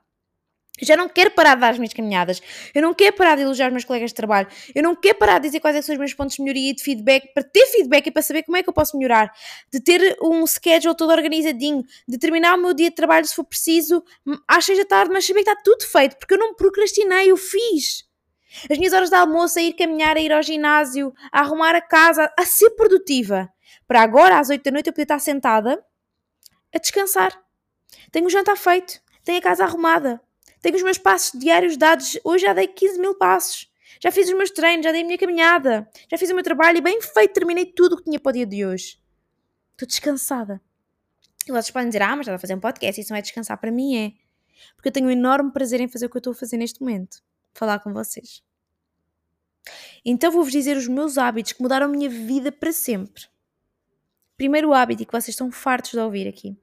Já 0.80 0.94
não 0.94 1.08
quero 1.08 1.30
parar 1.30 1.54
de 1.54 1.62
dar 1.62 1.70
as 1.70 1.78
minhas 1.78 1.94
caminhadas. 1.94 2.40
Eu 2.74 2.82
não 2.82 2.92
quero 2.92 3.16
parar 3.16 3.34
de 3.34 3.42
elogiar 3.42 3.68
os 3.68 3.72
meus 3.72 3.84
colegas 3.84 4.10
de 4.10 4.14
trabalho. 4.14 4.46
Eu 4.74 4.82
não 4.82 4.94
quero 4.94 5.16
parar 5.16 5.38
de 5.38 5.48
dizer 5.48 5.60
quais 5.60 5.74
é 5.74 5.80
são 5.80 5.94
os 5.94 5.98
meus 5.98 6.12
pontos 6.12 6.36
de 6.36 6.42
melhoria 6.42 6.70
e 6.70 6.74
de 6.74 6.82
feedback, 6.82 7.32
para 7.32 7.42
ter 7.42 7.66
feedback 7.68 8.06
e 8.06 8.10
para 8.10 8.20
saber 8.20 8.42
como 8.42 8.58
é 8.58 8.62
que 8.62 8.68
eu 8.68 8.74
posso 8.74 8.96
melhorar. 8.96 9.32
De 9.72 9.80
ter 9.80 10.16
um 10.20 10.46
schedule 10.46 10.94
todo 10.94 11.10
organizadinho. 11.10 11.82
De 12.06 12.18
terminar 12.18 12.56
o 12.56 12.60
meu 12.60 12.74
dia 12.74 12.90
de 12.90 12.94
trabalho, 12.94 13.24
se 13.26 13.34
for 13.34 13.44
preciso, 13.44 14.04
às 14.46 14.66
seis 14.66 14.78
da 14.78 14.84
tarde, 14.84 15.12
mas 15.12 15.26
saber 15.26 15.42
que 15.42 15.50
está 15.50 15.62
tudo 15.62 15.82
feito, 15.82 16.16
porque 16.18 16.34
eu 16.34 16.38
não 16.38 16.54
procrastinei, 16.54 17.30
eu 17.30 17.38
fiz. 17.38 18.04
As 18.70 18.76
minhas 18.76 18.92
horas 18.92 19.08
de 19.08 19.16
almoço, 19.16 19.58
a 19.58 19.62
ir 19.62 19.72
caminhar, 19.72 20.16
a 20.16 20.20
ir 20.20 20.32
ao 20.32 20.42
ginásio, 20.42 21.12
a 21.32 21.40
arrumar 21.40 21.74
a 21.74 21.80
casa, 21.80 22.30
a 22.38 22.44
ser 22.44 22.70
produtiva. 22.70 23.48
Para 23.88 24.02
agora, 24.02 24.38
às 24.38 24.50
oito 24.50 24.64
da 24.64 24.70
noite, 24.70 24.88
eu 24.88 24.92
poder 24.92 25.04
estar 25.04 25.18
sentada 25.18 25.82
a 26.76 26.78
descansar. 26.78 27.32
Tenho 28.12 28.26
o 28.26 28.30
jantar 28.30 28.56
feito, 28.56 29.00
tenho 29.24 29.38
a 29.38 29.42
casa 29.42 29.64
arrumada, 29.64 30.20
tenho 30.60 30.76
os 30.76 30.82
meus 30.82 30.98
passos 30.98 31.38
diários 31.38 31.76
dados. 31.76 32.18
Hoje 32.22 32.44
já 32.44 32.52
dei 32.52 32.68
15 32.68 33.00
mil 33.00 33.14
passos. 33.14 33.70
Já 34.00 34.12
fiz 34.12 34.28
os 34.28 34.34
meus 34.34 34.50
treinos, 34.50 34.84
já 34.84 34.92
dei 34.92 35.02
a 35.02 35.04
minha 35.04 35.16
caminhada, 35.16 35.88
já 36.10 36.18
fiz 36.18 36.30
o 36.30 36.34
meu 36.34 36.44
trabalho 36.44 36.76
e 36.76 36.80
bem 36.82 37.00
feito, 37.00 37.32
terminei 37.32 37.64
tudo 37.64 37.94
o 37.94 37.96
que 37.96 38.04
tinha 38.04 38.20
para 38.20 38.30
o 38.30 38.32
dia 38.32 38.44
de 38.44 38.66
hoje. 38.66 38.98
Estou 39.72 39.88
descansada. 39.88 40.60
E 41.48 41.52
vocês 41.52 41.70
podem 41.70 41.88
dizer, 41.88 42.02
ah, 42.02 42.10
mas 42.10 42.20
estás 42.20 42.36
a 42.36 42.38
fazer 42.38 42.54
um 42.54 42.60
podcast, 42.60 43.00
isso 43.00 43.10
não 43.10 43.16
é 43.16 43.22
descansar. 43.22 43.56
Para 43.58 43.70
mim 43.70 43.96
é. 43.96 44.12
Porque 44.74 44.88
eu 44.88 44.92
tenho 44.92 45.06
um 45.06 45.10
enorme 45.10 45.50
prazer 45.50 45.80
em 45.80 45.88
fazer 45.88 46.06
o 46.06 46.10
que 46.10 46.16
eu 46.16 46.20
estou 46.20 46.32
a 46.32 46.36
fazer 46.36 46.58
neste 46.58 46.80
momento. 46.80 47.22
Falar 47.54 47.78
com 47.78 47.92
vocês. 47.92 48.42
Então 50.04 50.30
vou-vos 50.30 50.52
dizer 50.52 50.76
os 50.76 50.88
meus 50.88 51.16
hábitos 51.16 51.52
que 51.52 51.62
mudaram 51.62 51.86
a 51.86 51.88
minha 51.88 52.08
vida 52.10 52.52
para 52.52 52.72
sempre. 52.72 53.24
Primeiro 54.36 54.74
hábito, 54.74 55.02
e 55.02 55.06
que 55.06 55.12
vocês 55.12 55.28
estão 55.28 55.50
fartos 55.50 55.92
de 55.92 55.98
ouvir 55.98 56.28
aqui 56.28 56.58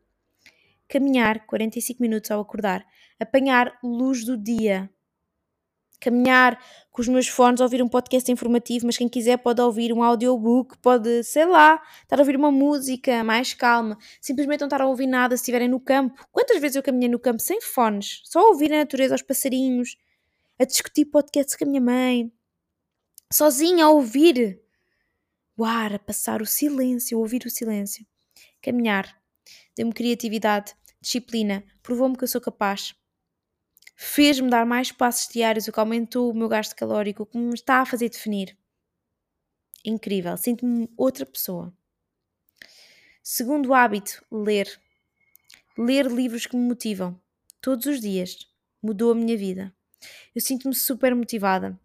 caminhar 0.94 1.48
45 1.48 2.00
minutos 2.00 2.30
ao 2.30 2.40
acordar, 2.40 2.86
apanhar 3.20 3.80
luz 3.84 4.24
do 4.24 4.38
dia, 4.38 4.88
caminhar 6.00 6.64
com 6.92 7.02
os 7.02 7.08
meus 7.08 7.28
fones, 7.28 7.62
ouvir 7.62 7.82
um 7.82 7.88
podcast 7.88 8.32
informativo, 8.32 8.86
mas 8.86 8.96
quem 8.96 9.10
quiser 9.10 9.38
pode 9.38 9.60
ouvir 9.60 9.92
um 9.92 10.04
audiobook, 10.04 10.78
pode, 10.78 11.24
sei 11.24 11.48
lá, 11.48 11.82
estar 12.04 12.18
a 12.18 12.20
ouvir 12.20 12.36
uma 12.36 12.52
música 12.52 13.24
mais 13.24 13.56
calma, 13.56 13.98
simplesmente 14.22 14.60
não 14.60 14.68
estar 14.68 14.82
a 14.82 14.86
ouvir 14.86 15.08
nada 15.08 15.36
se 15.36 15.42
estiverem 15.42 15.68
no 15.68 15.80
campo. 15.80 16.28
Quantas 16.32 16.62
vezes 16.62 16.76
eu 16.76 16.84
caminhei 16.84 17.10
no 17.10 17.18
campo 17.18 17.42
sem 17.42 17.60
fones, 17.60 18.22
só 18.24 18.42
a 18.42 18.50
ouvir 18.50 18.72
a 18.72 18.78
natureza, 18.78 19.16
aos 19.16 19.24
passarinhos, 19.24 19.98
a 20.60 20.64
discutir 20.64 21.06
podcasts 21.06 21.56
com 21.56 21.66
a 21.66 21.68
minha 21.68 21.82
mãe, 21.82 22.32
sozinha 23.32 23.86
a 23.86 23.90
ouvir 23.90 24.62
o 25.58 25.66
ar, 25.66 25.96
a 25.96 25.98
passar 25.98 26.40
o 26.40 26.46
silêncio, 26.46 27.18
a 27.18 27.22
ouvir 27.22 27.48
o 27.48 27.50
silêncio, 27.50 28.06
caminhar, 28.62 29.20
deu-me 29.76 29.92
criatividade, 29.92 30.76
disciplina, 31.04 31.64
provou-me 31.84 32.18
que 32.18 32.24
eu 32.24 32.28
sou 32.28 32.42
capaz. 32.42 32.96
Fez-me 33.96 34.50
dar 34.50 34.66
mais 34.66 34.92
passos 34.92 35.32
diários, 35.32 35.68
o 35.68 35.72
que 35.72 35.80
aumentou 35.80 36.32
o 36.32 36.34
meu 36.34 36.50
gasto 36.50 36.76
calórico, 36.76 37.24
o 37.24 37.26
que 37.26 37.38
me 37.38 37.54
está 37.54 37.82
a 37.82 37.86
fazer 37.86 38.10
definir. 38.10 38.58
Incrível, 39.86 40.36
sinto-me 40.38 40.90
outra 40.98 41.26
pessoa. 41.26 41.72
Segundo 43.22 43.74
hábito, 43.74 44.26
ler. 44.32 44.82
Ler 45.78 46.08
livros 46.08 46.46
que 46.46 46.56
me 46.56 46.68
motivam. 46.68 47.20
Todos 47.62 47.86
os 47.86 48.02
dias. 48.02 48.38
Mudou 48.82 49.12
a 49.12 49.16
minha 49.16 49.38
vida. 49.38 49.74
Eu 50.34 50.42
sinto-me 50.42 50.74
super 50.74 51.16
motivada. 51.16 51.80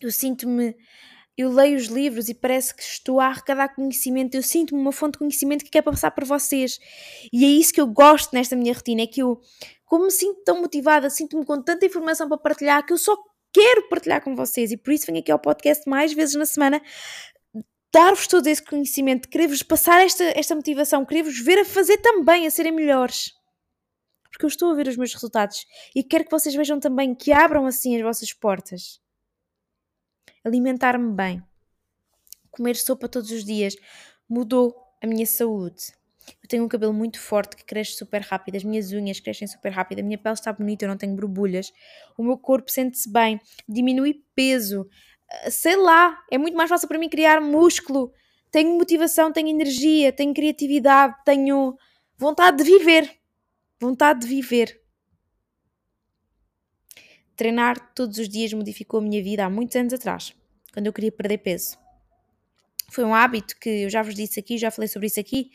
Eu 0.00 0.10
sinto-me 0.10 0.76
eu 1.42 1.50
leio 1.50 1.76
os 1.76 1.86
livros 1.86 2.28
e 2.28 2.34
parece 2.34 2.74
que 2.74 2.82
estou 2.82 3.20
a 3.20 3.26
arrecadar 3.26 3.74
conhecimento, 3.74 4.34
eu 4.34 4.42
sinto-me 4.42 4.80
uma 4.80 4.92
fonte 4.92 5.12
de 5.12 5.18
conhecimento 5.18 5.64
que 5.64 5.70
quero 5.70 5.84
passar 5.84 6.10
para 6.10 6.24
vocês. 6.24 6.78
E 7.32 7.44
é 7.44 7.48
isso 7.48 7.72
que 7.72 7.80
eu 7.80 7.86
gosto 7.86 8.32
nesta 8.32 8.56
minha 8.56 8.72
rotina, 8.72 9.02
é 9.02 9.06
que 9.06 9.22
eu, 9.22 9.40
como 9.84 10.04
me 10.04 10.10
sinto 10.10 10.42
tão 10.44 10.60
motivada, 10.60 11.10
sinto-me 11.10 11.44
com 11.44 11.60
tanta 11.62 11.84
informação 11.84 12.28
para 12.28 12.38
partilhar, 12.38 12.84
que 12.86 12.92
eu 12.92 12.98
só 12.98 13.16
quero 13.52 13.88
partilhar 13.88 14.22
com 14.22 14.34
vocês. 14.34 14.72
E 14.72 14.76
por 14.76 14.92
isso 14.92 15.06
venho 15.06 15.18
aqui 15.18 15.30
ao 15.30 15.38
podcast 15.38 15.88
mais 15.88 16.12
vezes 16.12 16.34
na 16.34 16.46
semana, 16.46 16.80
dar-vos 17.92 18.26
todo 18.26 18.46
esse 18.46 18.62
conhecimento, 18.62 19.28
querer-vos 19.28 19.62
passar 19.62 20.00
esta, 20.00 20.24
esta 20.24 20.54
motivação, 20.54 21.04
querer-vos 21.04 21.38
ver 21.38 21.58
a 21.58 21.64
fazer 21.64 21.98
também, 21.98 22.46
a 22.46 22.50
serem 22.50 22.72
melhores. 22.72 23.32
Porque 24.30 24.46
eu 24.46 24.48
estou 24.48 24.70
a 24.70 24.74
ver 24.74 24.88
os 24.88 24.96
meus 24.96 25.12
resultados 25.12 25.66
e 25.94 26.02
quero 26.02 26.24
que 26.24 26.30
vocês 26.30 26.54
vejam 26.54 26.80
também 26.80 27.14
que 27.14 27.32
abram 27.32 27.66
assim 27.66 27.94
as 27.96 28.02
vossas 28.02 28.32
portas 28.32 29.01
alimentar-me 30.44 31.12
bem, 31.12 31.42
comer 32.50 32.76
sopa 32.76 33.08
todos 33.08 33.30
os 33.30 33.44
dias, 33.44 33.74
mudou 34.28 34.74
a 35.02 35.06
minha 35.06 35.26
saúde. 35.26 35.92
Eu 36.42 36.48
tenho 36.48 36.64
um 36.64 36.68
cabelo 36.68 36.92
muito 36.92 37.18
forte 37.18 37.56
que 37.56 37.64
cresce 37.64 37.92
super 37.96 38.22
rápido, 38.22 38.56
as 38.56 38.62
minhas 38.64 38.92
unhas 38.92 39.18
crescem 39.18 39.48
super 39.48 39.72
rápido, 39.72 40.00
a 40.00 40.02
minha 40.02 40.18
pele 40.18 40.34
está 40.34 40.52
bonita, 40.52 40.84
eu 40.84 40.88
não 40.88 40.96
tenho 40.96 41.16
borbulhas, 41.16 41.72
o 42.16 42.22
meu 42.22 42.38
corpo 42.38 42.70
sente-se 42.70 43.10
bem, 43.10 43.40
diminui 43.68 44.22
peso, 44.34 44.88
ah, 45.28 45.50
sei 45.50 45.76
lá, 45.76 46.16
é 46.30 46.38
muito 46.38 46.56
mais 46.56 46.68
fácil 46.68 46.86
para 46.86 46.98
mim 46.98 47.08
criar 47.08 47.40
músculo, 47.40 48.12
tenho 48.52 48.76
motivação, 48.76 49.32
tenho 49.32 49.48
energia, 49.48 50.12
tenho 50.12 50.34
criatividade, 50.34 51.16
tenho 51.24 51.74
vontade 52.18 52.58
de 52.58 52.64
viver. 52.64 53.10
Vontade 53.80 54.20
de 54.20 54.26
viver. 54.26 54.81
Treinar 57.42 57.92
todos 57.92 58.18
os 58.18 58.28
dias 58.28 58.52
modificou 58.52 59.00
a 59.00 59.02
minha 59.02 59.20
vida 59.20 59.44
há 59.44 59.50
muitos 59.50 59.74
anos 59.74 59.92
atrás, 59.92 60.32
quando 60.72 60.86
eu 60.86 60.92
queria 60.92 61.10
perder 61.10 61.38
peso. 61.38 61.76
Foi 62.88 63.02
um 63.02 63.12
hábito 63.12 63.58
que 63.58 63.68
eu 63.68 63.90
já 63.90 64.00
vos 64.00 64.14
disse 64.14 64.38
aqui, 64.38 64.56
já 64.56 64.70
falei 64.70 64.86
sobre 64.86 65.08
isso 65.08 65.18
aqui. 65.18 65.50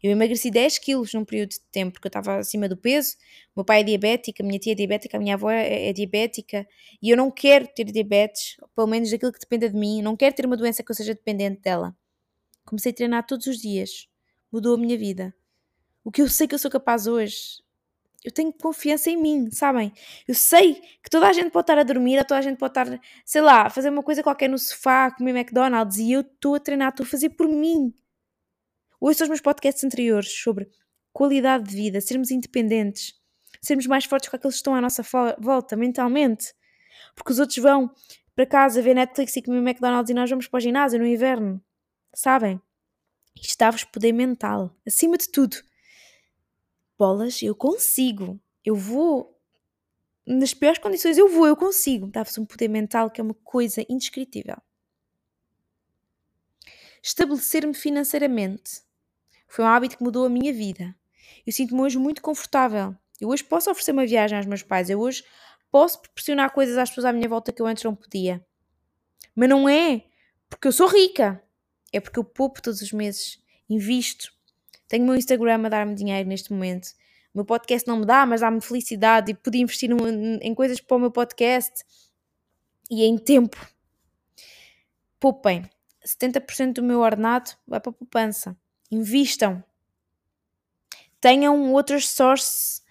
Eu 0.00 0.12
emagreci 0.12 0.52
10 0.52 0.78
quilos 0.78 1.12
num 1.12 1.24
período 1.24 1.50
de 1.50 1.60
tempo, 1.72 1.94
porque 1.94 2.06
eu 2.06 2.10
estava 2.10 2.36
acima 2.36 2.68
do 2.68 2.76
peso. 2.76 3.16
O 3.56 3.58
meu 3.58 3.64
pai 3.64 3.80
é 3.80 3.82
diabético, 3.82 4.40
a 4.40 4.46
minha 4.46 4.56
tia 4.56 4.70
é 4.70 4.76
diabética, 4.76 5.16
a 5.16 5.20
minha 5.20 5.34
avó 5.34 5.50
é, 5.50 5.88
é 5.88 5.92
diabética. 5.92 6.64
E 7.02 7.10
eu 7.10 7.16
não 7.16 7.28
quero 7.28 7.66
ter 7.66 7.86
diabetes, 7.86 8.56
pelo 8.76 8.86
menos 8.86 9.10
daquilo 9.10 9.32
que 9.32 9.40
dependa 9.40 9.68
de 9.68 9.74
mim. 9.74 10.00
Não 10.00 10.16
quero 10.16 10.36
ter 10.36 10.46
uma 10.46 10.56
doença 10.56 10.84
que 10.84 10.92
eu 10.92 10.94
seja 10.94 11.12
dependente 11.12 11.60
dela. 11.60 11.92
Comecei 12.64 12.92
a 12.92 12.94
treinar 12.94 13.26
todos 13.26 13.48
os 13.48 13.58
dias. 13.58 14.06
Mudou 14.52 14.76
a 14.76 14.78
minha 14.78 14.96
vida. 14.96 15.34
O 16.04 16.12
que 16.12 16.22
eu 16.22 16.28
sei 16.28 16.46
que 16.46 16.54
eu 16.54 16.58
sou 16.60 16.70
capaz 16.70 17.08
hoje 17.08 17.61
eu 18.24 18.30
tenho 18.30 18.52
confiança 18.52 19.10
em 19.10 19.16
mim, 19.16 19.50
sabem? 19.50 19.92
Eu 20.28 20.34
sei 20.34 20.74
que 21.02 21.10
toda 21.10 21.26
a 21.26 21.32
gente 21.32 21.50
pode 21.50 21.64
estar 21.64 21.78
a 21.78 21.82
dormir, 21.82 22.24
toda 22.24 22.38
a 22.38 22.42
gente 22.42 22.56
pode 22.56 22.70
estar, 22.70 23.00
sei 23.24 23.40
lá, 23.40 23.62
a 23.66 23.70
fazer 23.70 23.90
uma 23.90 24.02
coisa 24.02 24.22
qualquer 24.22 24.48
no 24.48 24.58
sofá, 24.58 25.10
comer 25.10 25.36
McDonald's, 25.36 25.98
e 25.98 26.12
eu 26.12 26.20
estou 26.20 26.54
a 26.54 26.60
treinar, 26.60 26.90
estou 26.90 27.04
a 27.04 27.08
fazer 27.08 27.30
por 27.30 27.48
mim. 27.48 27.92
Ouço 29.00 29.24
os 29.24 29.28
meus 29.28 29.40
podcasts 29.40 29.82
anteriores 29.82 30.30
sobre 30.30 30.70
qualidade 31.12 31.64
de 31.64 31.74
vida, 31.74 32.00
sermos 32.00 32.30
independentes, 32.30 33.14
sermos 33.60 33.86
mais 33.86 34.04
fortes 34.04 34.28
com 34.28 34.36
aqueles 34.36 34.54
que 34.54 34.58
estão 34.58 34.74
à 34.74 34.80
nossa 34.80 35.04
volta, 35.38 35.76
mentalmente. 35.76 36.54
Porque 37.16 37.32
os 37.32 37.40
outros 37.40 37.58
vão 37.58 37.90
para 38.36 38.46
casa 38.46 38.80
ver 38.80 38.94
Netflix 38.94 39.36
e 39.36 39.42
comer 39.42 39.58
McDonald's 39.58 40.10
e 40.10 40.14
nós 40.14 40.30
vamos 40.30 40.46
para 40.46 40.58
o 40.58 40.60
ginásio 40.60 41.00
no 41.00 41.06
inverno. 41.06 41.60
Sabem? 42.14 42.60
Isto 43.34 43.58
dá-vos 43.58 43.82
poder 43.82 44.12
mental, 44.12 44.76
acima 44.86 45.18
de 45.18 45.28
tudo 45.28 45.56
bolas, 47.02 47.42
eu 47.42 47.52
consigo, 47.52 48.40
eu 48.64 48.76
vou, 48.76 49.36
nas 50.24 50.54
piores 50.54 50.78
condições, 50.78 51.18
eu 51.18 51.28
vou, 51.28 51.48
eu 51.48 51.56
consigo. 51.56 52.06
Dá-vos 52.06 52.38
um 52.38 52.46
poder 52.46 52.68
mental 52.68 53.10
que 53.10 53.20
é 53.20 53.24
uma 53.24 53.34
coisa 53.34 53.84
indescritível. 53.88 54.56
Estabelecer-me 57.02 57.74
financeiramente 57.74 58.82
foi 59.48 59.64
um 59.64 59.68
hábito 59.68 59.98
que 59.98 60.04
mudou 60.04 60.24
a 60.24 60.30
minha 60.30 60.52
vida. 60.52 60.94
Eu 61.44 61.52
sinto-me 61.52 61.80
hoje 61.80 61.98
muito 61.98 62.22
confortável. 62.22 62.94
Eu 63.20 63.30
hoje 63.30 63.42
posso 63.42 63.68
oferecer 63.68 63.90
uma 63.90 64.06
viagem 64.06 64.38
aos 64.38 64.46
meus 64.46 64.62
pais, 64.62 64.88
eu 64.88 65.00
hoje 65.00 65.24
posso 65.72 66.00
proporcionar 66.00 66.52
coisas 66.52 66.78
às 66.78 66.88
pessoas 66.88 67.06
à 67.06 67.12
minha 67.12 67.28
volta 67.28 67.52
que 67.52 67.60
eu 67.60 67.66
antes 67.66 67.82
não 67.82 67.96
podia. 67.96 68.46
Mas 69.34 69.48
não 69.48 69.68
é 69.68 70.04
porque 70.48 70.68
eu 70.68 70.72
sou 70.72 70.86
rica, 70.86 71.42
é 71.92 71.98
porque 71.98 72.20
eu 72.20 72.24
poupo 72.24 72.62
todos 72.62 72.80
os 72.80 72.92
meses, 72.92 73.42
invisto, 73.68 74.32
tenho 74.92 75.04
o 75.04 75.06
meu 75.06 75.16
Instagram 75.16 75.64
a 75.64 75.68
dar-me 75.70 75.94
dinheiro 75.94 76.28
neste 76.28 76.52
momento. 76.52 76.88
O 77.32 77.38
meu 77.38 77.46
podcast 77.46 77.88
não 77.88 78.00
me 78.00 78.04
dá, 78.04 78.26
mas 78.26 78.42
dá-me 78.42 78.60
felicidade 78.60 79.32
e 79.32 79.34
podia 79.34 79.62
investir 79.62 79.88
em 79.90 80.54
coisas 80.54 80.82
para 80.82 80.98
o 80.98 81.00
meu 81.00 81.10
podcast 81.10 81.82
e 82.90 83.02
em 83.02 83.16
tempo. 83.16 83.56
Poupem. 85.18 85.64
70% 86.06 86.74
do 86.74 86.82
meu 86.82 87.00
ordenado 87.00 87.52
vai 87.66 87.80
para 87.80 87.88
a 87.88 87.94
poupança. 87.94 88.54
Invistam. 88.90 89.64
Tenham 91.22 91.72
outras 91.72 92.06
sources 92.10 92.82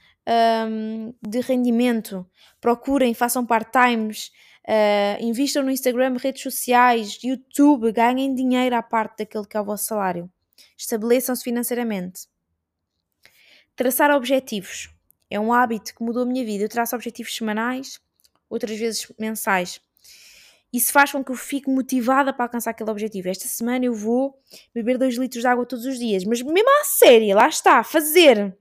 um, 0.67 1.13
de 1.21 1.39
rendimento. 1.39 2.27
Procurem, 2.59 3.13
façam 3.13 3.45
part-times. 3.45 4.31
Uh, 4.67 5.23
invistam 5.23 5.61
no 5.61 5.69
Instagram, 5.69 6.17
redes 6.17 6.41
sociais, 6.41 7.19
YouTube, 7.23 7.91
ganhem 7.91 8.33
dinheiro 8.33 8.75
à 8.75 8.81
parte 8.81 9.19
daquele 9.19 9.45
que 9.45 9.55
é 9.55 9.61
o 9.61 9.65
vosso 9.65 9.83
salário. 9.83 10.31
Estabeleçam-se 10.77 11.43
financeiramente. 11.43 12.27
Traçar 13.75 14.11
objetivos. 14.11 14.89
É 15.29 15.39
um 15.39 15.53
hábito 15.53 15.95
que 15.95 16.03
mudou 16.03 16.23
a 16.23 16.25
minha 16.25 16.43
vida. 16.43 16.65
Eu 16.65 16.69
traço 16.69 16.95
objetivos 16.95 17.35
semanais, 17.35 17.99
outras 18.49 18.77
vezes 18.77 19.11
mensais. 19.17 19.79
Isso 20.73 20.91
faz 20.91 21.11
com 21.11 21.23
que 21.23 21.31
eu 21.31 21.35
fique 21.35 21.69
motivada 21.69 22.33
para 22.33 22.45
alcançar 22.45 22.71
aquele 22.71 22.89
objetivo. 22.89 23.29
Esta 23.29 23.47
semana 23.47 23.85
eu 23.85 23.93
vou 23.93 24.39
beber 24.73 24.97
2 24.97 25.15
litros 25.15 25.41
de 25.41 25.47
água 25.47 25.65
todos 25.65 25.85
os 25.85 25.99
dias, 25.99 26.23
mas 26.23 26.41
mesmo 26.41 26.69
à 26.81 26.83
séria, 26.85 27.35
lá 27.35 27.47
está, 27.47 27.83
fazer. 27.83 28.57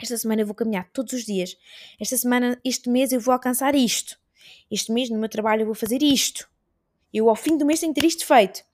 Esta 0.00 0.16
semana 0.16 0.42
eu 0.42 0.46
vou 0.46 0.54
caminhar 0.54 0.88
todos 0.92 1.12
os 1.12 1.24
dias. 1.24 1.56
Esta 1.98 2.16
semana, 2.16 2.60
este 2.64 2.88
mês 2.90 3.10
eu 3.10 3.20
vou 3.20 3.32
alcançar 3.32 3.74
isto. 3.74 4.18
Este 4.70 4.92
mês 4.92 5.10
no 5.10 5.18
meu 5.18 5.28
trabalho 5.28 5.62
eu 5.62 5.66
vou 5.66 5.74
fazer 5.74 6.02
isto. 6.02 6.48
Eu 7.12 7.28
ao 7.28 7.36
fim 7.36 7.56
do 7.56 7.64
mês 7.64 7.80
tenho 7.80 7.92
que 7.92 8.00
ter 8.00 8.06
isto 8.06 8.26
feito 8.26 8.67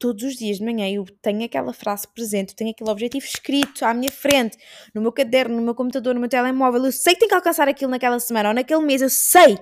todos 0.00 0.24
os 0.24 0.34
dias 0.34 0.56
de 0.56 0.64
manhã 0.64 0.88
eu 0.88 1.04
tenho 1.20 1.44
aquela 1.44 1.74
frase 1.74 2.08
presente, 2.08 2.50
eu 2.50 2.56
tenho 2.56 2.70
aquele 2.70 2.90
objetivo 2.90 3.24
escrito 3.24 3.84
à 3.84 3.92
minha 3.92 4.10
frente, 4.10 4.56
no 4.94 5.02
meu 5.02 5.12
caderno, 5.12 5.54
no 5.54 5.62
meu 5.62 5.74
computador, 5.74 6.14
no 6.14 6.20
meu 6.20 6.28
telemóvel, 6.28 6.86
eu 6.86 6.90
sei 6.90 7.12
que 7.12 7.20
tenho 7.20 7.28
que 7.28 7.34
alcançar 7.34 7.68
aquilo 7.68 7.90
naquela 7.90 8.18
semana 8.18 8.48
ou 8.48 8.54
naquele 8.54 8.82
mês, 8.82 9.02
eu 9.02 9.10
sei, 9.10 9.58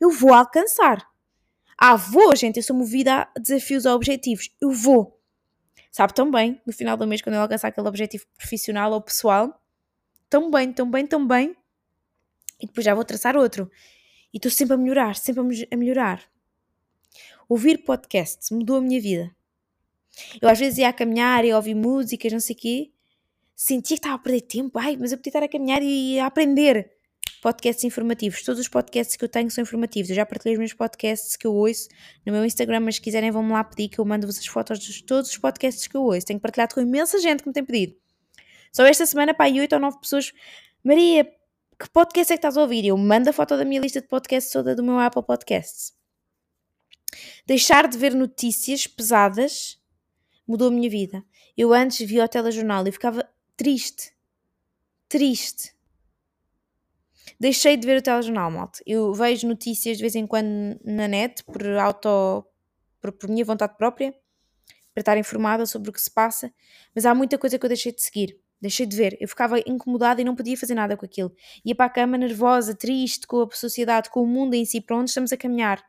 eu 0.00 0.10
vou 0.10 0.32
alcançar. 0.32 1.04
Ah, 1.76 1.96
vou, 1.96 2.34
gente, 2.36 2.56
eu 2.56 2.62
sou 2.62 2.76
movida 2.76 3.28
a 3.36 3.40
desafios, 3.40 3.84
a 3.84 3.94
objetivos, 3.94 4.48
eu 4.60 4.70
vou. 4.70 5.20
Sabe 5.90 6.14
tão 6.14 6.30
bem, 6.30 6.62
no 6.64 6.72
final 6.72 6.96
do 6.96 7.06
mês, 7.06 7.20
quando 7.20 7.34
eu 7.34 7.42
alcançar 7.42 7.68
aquele 7.68 7.88
objetivo 7.88 8.24
profissional 8.38 8.92
ou 8.92 9.02
pessoal, 9.02 9.60
tão 10.30 10.52
bem, 10.52 10.72
tão 10.72 10.88
bem, 10.88 11.04
tão 11.04 11.26
bem, 11.26 11.56
e 12.60 12.66
depois 12.66 12.84
já 12.84 12.94
vou 12.94 13.04
traçar 13.04 13.36
outro. 13.36 13.68
E 14.32 14.36
estou 14.36 14.52
sempre 14.52 14.74
a 14.74 14.76
melhorar, 14.76 15.16
sempre 15.16 15.66
a 15.70 15.76
melhorar. 15.76 16.22
Ouvir 17.48 17.78
podcasts 17.78 18.50
mudou 18.52 18.76
a 18.76 18.80
minha 18.80 19.00
vida. 19.00 19.34
Eu 20.40 20.48
às 20.48 20.58
vezes 20.58 20.78
ia 20.78 20.88
a 20.88 20.92
caminhar 20.92 21.44
e 21.44 21.52
ouvir 21.52 21.74
músicas, 21.74 22.32
não 22.32 22.40
sei 22.40 22.54
o 22.54 22.58
quê, 22.58 22.90
sentia 23.54 23.96
que 23.96 24.00
estava 24.00 24.16
a 24.16 24.18
perder 24.18 24.42
tempo, 24.42 24.78
ai, 24.78 24.96
mas 24.96 25.12
eu 25.12 25.18
podia 25.18 25.30
estar 25.30 25.42
a 25.42 25.48
caminhar 25.48 25.82
e 25.82 26.18
a 26.18 26.26
aprender. 26.26 26.90
Podcasts 27.40 27.84
informativos, 27.84 28.42
todos 28.42 28.58
os 28.58 28.68
podcasts 28.68 29.16
que 29.16 29.24
eu 29.24 29.28
tenho 29.28 29.50
são 29.50 29.62
informativos. 29.62 30.08
Eu 30.08 30.16
já 30.16 30.24
partilhei 30.24 30.54
os 30.54 30.58
meus 30.58 30.72
podcasts 30.72 31.36
que 31.36 31.46
eu 31.46 31.54
ouço 31.54 31.88
no 32.24 32.32
meu 32.32 32.44
Instagram, 32.44 32.80
mas 32.80 32.94
se 32.94 33.02
quiserem 33.02 33.30
vão-me 33.30 33.52
lá 33.52 33.62
pedir 33.62 33.88
que 33.90 33.98
eu 33.98 34.04
mando-vos 34.04 34.38
as 34.38 34.46
fotos 34.46 34.78
de 34.78 35.04
todos 35.04 35.30
os 35.30 35.36
podcasts 35.36 35.86
que 35.86 35.94
eu 35.94 36.02
ouço. 36.02 36.26
Tenho 36.26 36.40
partilhado 36.40 36.74
com 36.74 36.80
imensa 36.80 37.18
gente 37.20 37.42
que 37.42 37.48
me 37.48 37.52
tem 37.52 37.64
pedido. 37.64 37.96
Só 38.72 38.84
esta 38.86 39.04
semana, 39.04 39.36
aí, 39.38 39.60
8 39.60 39.74
ou 39.74 39.80
9 39.80 40.00
pessoas, 40.00 40.32
Maria, 40.82 41.24
que 41.78 41.90
podcast 41.90 42.32
é 42.32 42.36
que 42.36 42.38
estás 42.38 42.56
a 42.56 42.62
ouvir? 42.62 42.86
Eu 42.86 42.96
mando 42.96 43.28
a 43.28 43.32
foto 43.32 43.56
da 43.56 43.64
minha 43.64 43.80
lista 43.80 44.00
de 44.00 44.08
podcasts 44.08 44.50
toda 44.50 44.74
do 44.74 44.82
meu 44.82 44.98
Apple 44.98 45.22
Podcasts. 45.22 45.92
Deixar 47.46 47.86
de 47.86 47.98
ver 47.98 48.14
notícias 48.14 48.86
pesadas 48.86 49.78
mudou 50.46 50.68
a 50.68 50.70
minha 50.70 50.88
vida. 50.88 51.24
Eu 51.56 51.72
antes 51.72 52.06
via 52.06 52.24
o 52.24 52.28
telejornal 52.28 52.86
e 52.86 52.92
ficava 52.92 53.28
triste. 53.56 54.12
Triste. 55.08 55.74
Deixei 57.38 57.76
de 57.76 57.86
ver 57.86 57.98
o 57.98 58.02
telejornal, 58.02 58.50
malta. 58.50 58.80
Eu 58.86 59.12
vejo 59.12 59.46
notícias 59.46 59.96
de 59.96 60.02
vez 60.02 60.14
em 60.14 60.26
quando 60.26 60.78
na 60.84 61.08
net, 61.08 61.42
por 61.44 61.66
auto. 61.76 62.46
por, 63.00 63.12
por 63.12 63.28
minha 63.28 63.44
vontade 63.44 63.76
própria, 63.76 64.14
para 64.92 65.00
estar 65.00 65.18
informada 65.18 65.66
sobre 65.66 65.90
o 65.90 65.92
que 65.92 66.00
se 66.00 66.10
passa, 66.10 66.52
mas 66.94 67.04
há 67.04 67.14
muita 67.14 67.36
coisa 67.36 67.58
que 67.58 67.64
eu 67.64 67.68
deixei 67.68 67.92
de 67.92 68.02
seguir. 68.02 68.38
Deixei 68.60 68.86
de 68.86 68.96
ver. 68.96 69.16
Eu 69.20 69.28
ficava 69.28 69.58
incomodada 69.66 70.22
e 70.22 70.24
não 70.24 70.34
podia 70.34 70.56
fazer 70.56 70.74
nada 70.74 70.96
com 70.96 71.04
aquilo. 71.04 71.30
Ia 71.64 71.74
para 71.74 71.86
a 71.86 71.90
cama 71.90 72.16
nervosa, 72.16 72.74
triste 72.74 73.26
com 73.26 73.42
a 73.42 73.48
sociedade, 73.54 74.08
com 74.08 74.22
o 74.22 74.26
mundo 74.26 74.54
em 74.54 74.64
si, 74.64 74.80
para 74.80 74.96
onde 74.96 75.10
estamos 75.10 75.32
a 75.32 75.36
caminhar. 75.36 75.84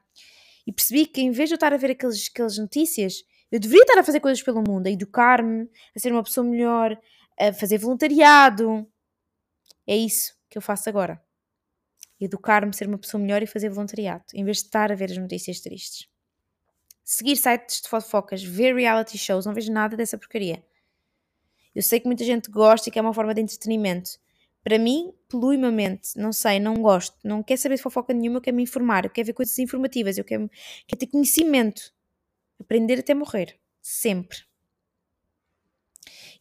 E 0.68 0.74
percebi 0.74 1.06
que 1.06 1.22
em 1.22 1.32
vez 1.32 1.48
de 1.48 1.54
eu 1.54 1.58
estar 1.58 1.74
a 1.74 1.78
ver 1.78 1.92
aqueles, 1.92 2.30
aquelas 2.30 2.58
notícias, 2.58 3.24
eu 3.52 3.60
deveria 3.60 3.84
estar 3.84 4.00
a 4.00 4.04
fazer 4.04 4.20
coisas 4.20 4.44
pelo 4.44 4.62
mundo, 4.62 4.88
a 4.88 4.92
educar-me, 4.92 5.70
a 5.96 6.00
ser 6.00 6.12
uma 6.12 6.24
pessoa 6.24 6.46
melhor, 6.46 7.00
a 7.40 7.54
fazer 7.54 7.78
voluntariado. 7.78 8.88
É 9.88 9.96
isso 9.96 10.36
que 10.50 10.58
eu 10.58 10.62
faço 10.62 10.90
agora. 10.90 11.22
Educar-me, 12.20 12.74
ser 12.74 12.88
uma 12.88 12.98
pessoa 12.98 13.22
melhor 13.22 13.44
e 13.44 13.48
fazer 13.48 13.70
voluntariado, 13.70 14.24
em 14.34 14.44
vez 14.44 14.58
de 14.58 14.64
estar 14.64 14.92
a 14.92 14.96
ver 14.96 15.12
as 15.12 15.18
notícias 15.18 15.60
tristes. 15.60 16.08
Seguir 17.04 17.36
sites 17.36 17.82
de 17.82 17.90
fofocas, 17.90 18.44
ver 18.44 18.74
reality 18.74 19.18
shows, 19.18 19.46
não 19.46 19.54
vejo 19.54 19.72
nada 19.72 19.96
dessa 19.96 20.18
porcaria. 20.18 20.64
Eu 21.76 21.82
sei 21.82 22.00
que 22.00 22.08
muita 22.08 22.24
gente 22.24 22.50
gosta 22.50 22.90
e 22.90 22.92
que 22.92 22.98
é 22.98 23.02
uma 23.02 23.14
forma 23.14 23.34
de 23.34 23.42
entretenimento. 23.42 24.12
Para 24.64 24.80
mim, 24.80 25.14
polui-me 25.30 25.68
a 25.68 25.72
mente. 25.72 26.18
Não 26.18 26.34
sei, 26.34 26.60
não 26.60 26.82
gosto. 26.82 27.16
Não 27.24 27.44
quero 27.44 27.62
saber 27.62 27.76
de 27.76 27.84
fofoca 27.84 28.14
nenhuma, 28.14 28.38
eu 28.38 28.42
quero 28.42 28.58
me 28.58 28.64
informar. 28.64 29.06
Eu 29.06 29.12
quero 29.12 29.28
ver 29.28 29.34
coisas 29.34 29.60
informativas. 29.60 30.18
Eu 30.18 30.24
quero, 30.24 30.50
quero 30.88 31.00
ter 31.00 31.08
conhecimento. 31.08 31.94
Aprender 32.60 33.00
até 33.00 33.14
morrer. 33.14 33.58
Sempre. 33.82 34.40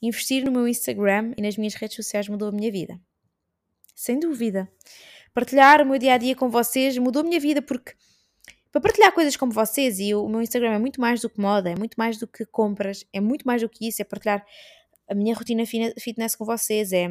Investir 0.00 0.44
no 0.44 0.52
meu 0.52 0.68
Instagram 0.68 1.32
e 1.36 1.42
nas 1.42 1.56
minhas 1.56 1.74
redes 1.74 1.96
sociais 1.96 2.28
mudou 2.28 2.48
a 2.48 2.52
minha 2.52 2.70
vida. 2.70 3.00
Sem 3.94 4.18
dúvida. 4.18 4.70
Partilhar 5.32 5.82
o 5.82 5.86
meu 5.86 5.98
dia 5.98 6.14
a 6.14 6.18
dia 6.18 6.36
com 6.36 6.48
vocês 6.48 6.96
mudou 6.98 7.20
a 7.20 7.24
minha 7.24 7.40
vida 7.40 7.62
porque 7.62 7.94
para 8.70 8.80
partilhar 8.80 9.12
coisas 9.12 9.36
como 9.36 9.52
vocês 9.52 10.00
e 10.00 10.14
o 10.14 10.28
meu 10.28 10.42
Instagram 10.42 10.72
é 10.72 10.78
muito 10.78 11.00
mais 11.00 11.20
do 11.20 11.30
que 11.30 11.40
moda, 11.40 11.70
é 11.70 11.76
muito 11.76 11.94
mais 11.94 12.18
do 12.18 12.26
que 12.26 12.44
compras, 12.44 13.06
é 13.12 13.20
muito 13.20 13.46
mais 13.46 13.62
do 13.62 13.68
que 13.68 13.86
isso, 13.86 14.02
é 14.02 14.04
partilhar 14.04 14.44
a 15.08 15.14
minha 15.14 15.34
rotina 15.34 15.64
fitness 15.64 16.34
com 16.34 16.44
vocês, 16.44 16.92
é 16.92 17.06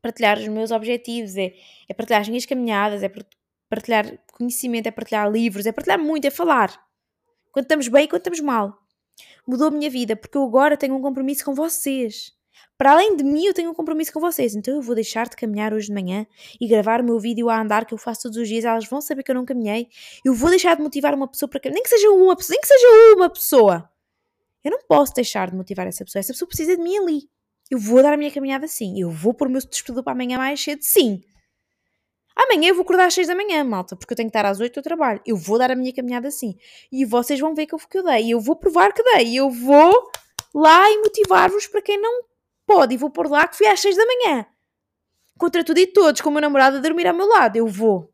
partilhar 0.00 0.38
os 0.38 0.48
meus 0.48 0.70
objetivos, 0.70 1.36
é, 1.36 1.52
é 1.86 1.92
partilhar 1.92 2.22
as 2.22 2.28
minhas 2.28 2.46
caminhadas, 2.46 3.02
é 3.02 3.12
partilhar 3.68 4.18
conhecimento, 4.32 4.86
é 4.86 4.90
partilhar 4.90 5.30
livros, 5.30 5.66
é 5.66 5.72
partilhar 5.72 5.98
muito, 5.98 6.26
é 6.26 6.30
falar 6.30 6.85
quando 7.56 7.64
estamos 7.64 7.88
bem 7.88 8.04
e 8.04 8.08
quando 8.08 8.20
estamos 8.20 8.40
mal. 8.40 8.82
Mudou 9.46 9.68
a 9.68 9.70
minha 9.70 9.88
vida 9.88 10.14
porque 10.14 10.36
eu 10.36 10.42
agora 10.42 10.76
tenho 10.76 10.94
um 10.94 11.00
compromisso 11.00 11.42
com 11.42 11.54
vocês. 11.54 12.34
Para 12.76 12.92
além 12.92 13.16
de 13.16 13.24
mim, 13.24 13.46
eu 13.46 13.54
tenho 13.54 13.70
um 13.70 13.74
compromisso 13.74 14.12
com 14.12 14.20
vocês, 14.20 14.54
então 14.54 14.74
eu 14.74 14.82
vou 14.82 14.94
deixar 14.94 15.26
de 15.26 15.34
caminhar 15.34 15.72
hoje 15.72 15.86
de 15.86 15.94
manhã 15.94 16.26
e 16.60 16.68
gravar 16.68 17.00
o 17.00 17.04
meu 17.04 17.18
vídeo 17.18 17.48
a 17.48 17.58
andar 17.58 17.86
que 17.86 17.94
eu 17.94 17.98
faço 17.98 18.24
todos 18.24 18.36
os 18.36 18.46
dias. 18.46 18.66
Elas 18.66 18.84
vão 18.84 19.00
saber 19.00 19.22
que 19.22 19.30
eu 19.30 19.34
não 19.34 19.46
caminhei. 19.46 19.88
Eu 20.22 20.34
vou 20.34 20.50
deixar 20.50 20.76
de 20.76 20.82
motivar 20.82 21.14
uma 21.14 21.26
pessoa 21.26 21.48
para 21.48 21.58
caminhar, 21.58 21.76
nem 21.76 21.82
que 21.82 21.88
seja 21.88 22.10
uma 22.10 22.36
pessoa, 22.36 22.52
nem 22.52 22.60
que 22.60 22.68
seja 22.68 23.14
uma 23.16 23.30
pessoa. 23.30 23.90
Eu 24.62 24.72
não 24.72 24.80
posso 24.86 25.14
deixar 25.14 25.48
de 25.50 25.56
motivar 25.56 25.86
essa 25.86 26.04
pessoa. 26.04 26.20
Essa 26.20 26.34
pessoa 26.34 26.46
precisa 26.46 26.76
de 26.76 26.82
mim 26.82 26.98
ali. 26.98 27.22
Eu 27.70 27.78
vou 27.78 28.02
dar 28.02 28.12
a 28.12 28.18
minha 28.18 28.30
caminhada 28.30 28.68
sim. 28.68 29.00
Eu 29.00 29.10
vou 29.10 29.32
pôr 29.32 29.48
o 29.48 29.50
meu 29.50 29.62
despertador 29.62 30.04
para 30.04 30.12
amanhã 30.12 30.36
mais 30.36 30.62
cedo 30.62 30.82
sim. 30.82 31.22
Amanhã 32.36 32.68
eu 32.68 32.74
vou 32.74 32.82
acordar 32.82 33.06
às 33.06 33.14
6 33.14 33.28
da 33.28 33.34
manhã, 33.34 33.64
malta, 33.64 33.96
porque 33.96 34.12
eu 34.12 34.16
tenho 34.16 34.28
que 34.28 34.36
estar 34.36 34.44
às 34.44 34.60
8 34.60 34.74
do 34.74 34.82
trabalho. 34.82 35.22
Eu 35.24 35.38
vou 35.38 35.58
dar 35.58 35.70
a 35.70 35.74
minha 35.74 35.92
caminhada 35.92 36.28
assim. 36.28 36.54
E 36.92 37.02
vocês 37.06 37.40
vão 37.40 37.54
ver 37.54 37.66
que 37.66 37.74
eu, 37.74 37.78
que 37.78 37.96
eu 37.96 38.04
dei. 38.04 38.30
Eu 38.30 38.40
vou 38.40 38.54
provar 38.54 38.92
que 38.92 39.02
dei. 39.02 39.34
Eu 39.34 39.48
vou 39.48 40.10
lá 40.54 40.90
e 40.90 40.98
motivar-vos 40.98 41.66
para 41.66 41.80
quem 41.80 41.98
não 41.98 42.24
pode. 42.66 42.94
E 42.94 42.98
vou 42.98 43.08
pôr 43.08 43.26
lá 43.26 43.48
que 43.48 43.56
fui 43.56 43.66
às 43.66 43.80
6 43.80 43.96
da 43.96 44.04
manhã. 44.04 44.46
Contra 45.38 45.64
tudo 45.64 45.78
e 45.78 45.86
todos, 45.86 46.20
com 46.20 46.28
o 46.28 46.32
meu 46.32 46.42
namorado 46.42 46.76
a 46.76 46.80
dormir 46.80 47.06
ao 47.06 47.14
meu 47.14 47.26
lado. 47.26 47.56
Eu 47.56 47.66
vou. 47.66 48.12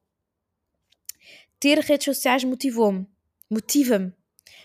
Ter 1.59 1.81
redes 1.81 2.05
sociais 2.05 2.45
motivou-me. 2.45 3.05
Motiva-me. 3.51 4.13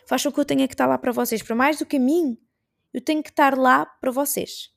Faz 0.06 0.24
com 0.24 0.32
que 0.32 0.40
eu 0.40 0.46
tenha 0.46 0.68
que 0.68 0.76
estar 0.76 0.86
lá 0.86 1.00
para 1.00 1.12
vocês. 1.12 1.42
Para 1.42 1.56
mais 1.56 1.80
do 1.80 1.86
que 1.86 1.98
a 1.98 2.00
mim, 2.00 2.38
eu 2.94 3.02
tenho 3.02 3.24
que 3.24 3.30
estar 3.30 3.58
lá 3.58 3.88
para 3.88 4.12
vocês 4.12 4.77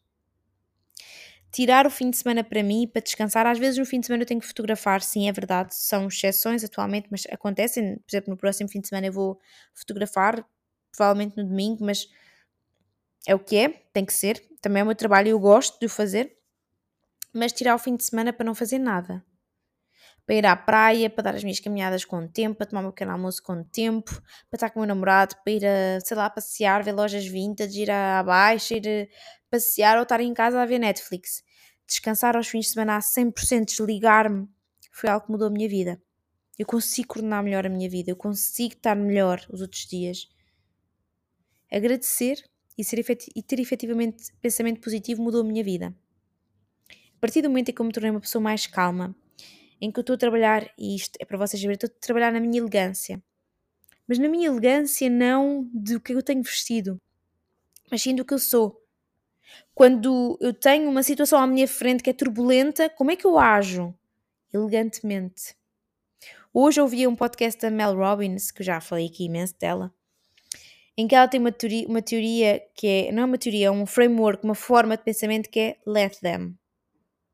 tirar 1.51 1.87
o 1.87 1.91
fim 1.91 2.11
de 2.11 2.17
semana 2.17 2.45
para 2.45 2.63
mim, 2.63 2.87
para 2.87 3.03
descansar. 3.03 3.47
Às 3.47 3.59
vezes 3.59 3.79
no 3.79 3.85
fim 3.87 4.01
de 4.01 4.07
semana 4.07 4.23
eu 4.23 4.27
tenho 4.27 4.41
que 4.41 4.47
fotografar, 4.47 5.03
sim, 5.03 5.29
é 5.29 5.33
verdade, 5.33 5.75
são 5.75 6.09
exceções 6.09 6.65
atualmente, 6.65 7.09
mas 7.11 7.27
acontecem. 7.31 7.97
Por 7.99 8.05
exemplo, 8.11 8.31
no 8.31 8.37
próximo 8.37 8.69
fim 8.69 8.81
de 8.81 8.89
semana 8.89 9.07
eu 9.09 9.13
vou 9.13 9.39
fotografar, 9.75 10.45
provavelmente 10.93 11.37
no 11.37 11.45
domingo, 11.45 11.85
mas 11.85 12.09
é 13.27 13.35
o 13.35 13.39
que 13.39 13.57
é, 13.57 13.69
tem 13.93 14.05
que 14.05 14.13
ser. 14.13 14.43
Também 14.61 14.81
é 14.81 14.83
o 14.83 14.87
meu 14.87 14.95
trabalho 14.95 15.29
e 15.29 15.31
eu 15.31 15.39
gosto 15.39 15.79
de 15.79 15.87
o 15.87 15.89
fazer. 15.89 16.37
Mas 17.33 17.53
tirar 17.53 17.75
o 17.75 17.79
fim 17.79 17.97
de 17.97 18.05
semana 18.05 18.33
para 18.33 18.45
não 18.45 18.55
fazer 18.55 18.79
nada. 18.79 19.25
Para 20.27 20.35
ir 20.35 20.47
à 20.47 20.55
praia, 20.55 21.11
para 21.11 21.25
dar 21.25 21.35
as 21.35 21.43
minhas 21.43 21.61
caminhadas 21.61 22.05
com 22.05 22.27
tempo, 22.29 22.57
para 22.57 22.67
tomar 22.67 22.81
o 22.81 22.85
meu 22.85 22.93
pequeno 22.93 23.13
almoço 23.13 23.43
com 23.43 23.65
tempo, 23.65 24.11
para 24.49 24.57
estar 24.57 24.71
com 24.71 24.81
o 24.81 24.83
meu 24.83 24.89
namorado, 24.89 25.35
para 25.43 25.53
ir 25.53 25.67
a, 25.67 26.01
sei 26.01 26.17
lá, 26.17 26.31
passear, 26.31 26.85
ver 26.85 26.93
lojas 26.93 27.27
vintage, 27.27 27.83
ir 27.83 27.91
à 27.91 28.23
baixa, 28.23 28.77
ir 28.77 29.09
passear 29.51 29.97
ou 29.97 30.05
estar 30.05 30.21
em 30.21 30.33
casa 30.33 30.61
a 30.61 30.67
ver 30.67 30.79
Netflix. 30.79 31.43
Descansar 31.87 32.37
aos 32.37 32.49
fins 32.49 32.67
de 32.67 32.73
semana 32.73 32.97
a 32.97 33.01
100%, 33.01 33.65
desligar-me, 33.65 34.49
foi 34.93 35.11
algo 35.11 35.27
que 35.27 35.33
mudou 35.33 35.49
a 35.49 35.51
minha 35.51 35.69
vida. 35.69 36.01
Eu 36.59 36.67
consigo 36.67 37.09
coordenar 37.09 37.43
melhor 37.43 37.67
a 37.67 37.71
minha 37.71 37.89
vida, 37.89 38.11
eu 38.11 38.17
consigo 38.17 38.75
estar 38.75 38.95
melhor 38.95 39.45
os 39.51 39.61
outros 39.61 39.87
dias. 39.87 40.29
Agradecer 41.73 42.45
e, 42.77 42.85
ser 42.85 42.99
e 43.35 43.43
ter 43.43 43.61
efetivamente 43.61 44.33
pensamento 44.41 44.81
positivo 44.81 45.23
mudou 45.23 45.41
a 45.41 45.45
minha 45.45 45.65
vida. 45.65 45.95
A 46.91 47.21
partir 47.21 47.43
do 47.43 47.49
momento 47.49 47.71
em 47.71 47.75
que 47.75 47.81
eu 47.81 47.87
me 47.87 47.93
tornei 47.93 48.11
uma 48.11 48.21
pessoa 48.21 48.43
mais 48.43 48.67
calma, 48.67 49.15
em 49.81 49.91
que 49.91 49.99
eu 49.99 50.03
estou 50.03 50.15
a 50.15 50.19
trabalhar, 50.19 50.71
e 50.77 50.95
isto 50.95 51.17
é 51.19 51.25
para 51.25 51.39
vocês 51.39 51.61
verem, 51.61 51.75
estou 51.75 51.89
a 51.89 52.01
trabalhar 52.01 52.33
na 52.33 52.41
minha 52.41 52.59
elegância. 52.59 53.23
Mas 54.07 54.19
na 54.19 54.29
minha 54.29 54.49
elegância 54.49 55.09
não 55.09 55.69
do 55.73 56.01
que 56.01 56.13
eu 56.13 56.23
tenho 56.23 56.43
vestido, 56.43 57.01
mas 57.91 58.03
sim 58.03 58.15
do 58.15 58.25
que 58.25 58.35
eu 58.35 58.39
sou. 58.39 58.81
Quando 59.75 60.39
eu 60.41 60.53
tenho 60.53 60.89
uma 60.89 61.03
situação 61.03 61.41
à 61.41 61.47
minha 61.47 61.67
frente 61.67 62.03
que 62.03 62.11
é 62.11 62.13
turbulenta, 62.13 62.91
como 62.91 63.11
é 63.11 63.17
que 63.17 63.25
eu 63.25 63.39
ajo? 63.39 63.95
Elegantemente. 64.53 65.57
Hoje 66.53 66.81
ouvi 66.81 67.07
um 67.07 67.15
podcast 67.15 67.61
da 67.61 67.71
Mel 67.71 67.97
Robbins, 67.97 68.51
que 68.51 68.63
eu 68.63 68.67
já 68.67 68.81
falei 68.81 69.07
aqui 69.07 69.25
imenso 69.25 69.57
dela, 69.59 69.95
em 70.97 71.07
que 71.07 71.15
ela 71.15 71.29
tem 71.29 71.41
uma 71.41 71.53
teoria, 71.53 71.87
uma 71.87 72.03
teoria 72.03 72.61
que 72.75 72.87
é, 72.87 73.13
não 73.13 73.23
é 73.23 73.27
uma 73.27 73.39
teoria, 73.39 73.69
é 73.69 73.71
um 73.71 73.87
framework, 73.87 74.45
uma 74.45 74.55
forma 74.55 74.97
de 74.97 75.05
pensamento 75.05 75.49
que 75.49 75.61
é 75.61 75.77
let 75.87 76.19
them. 76.19 76.57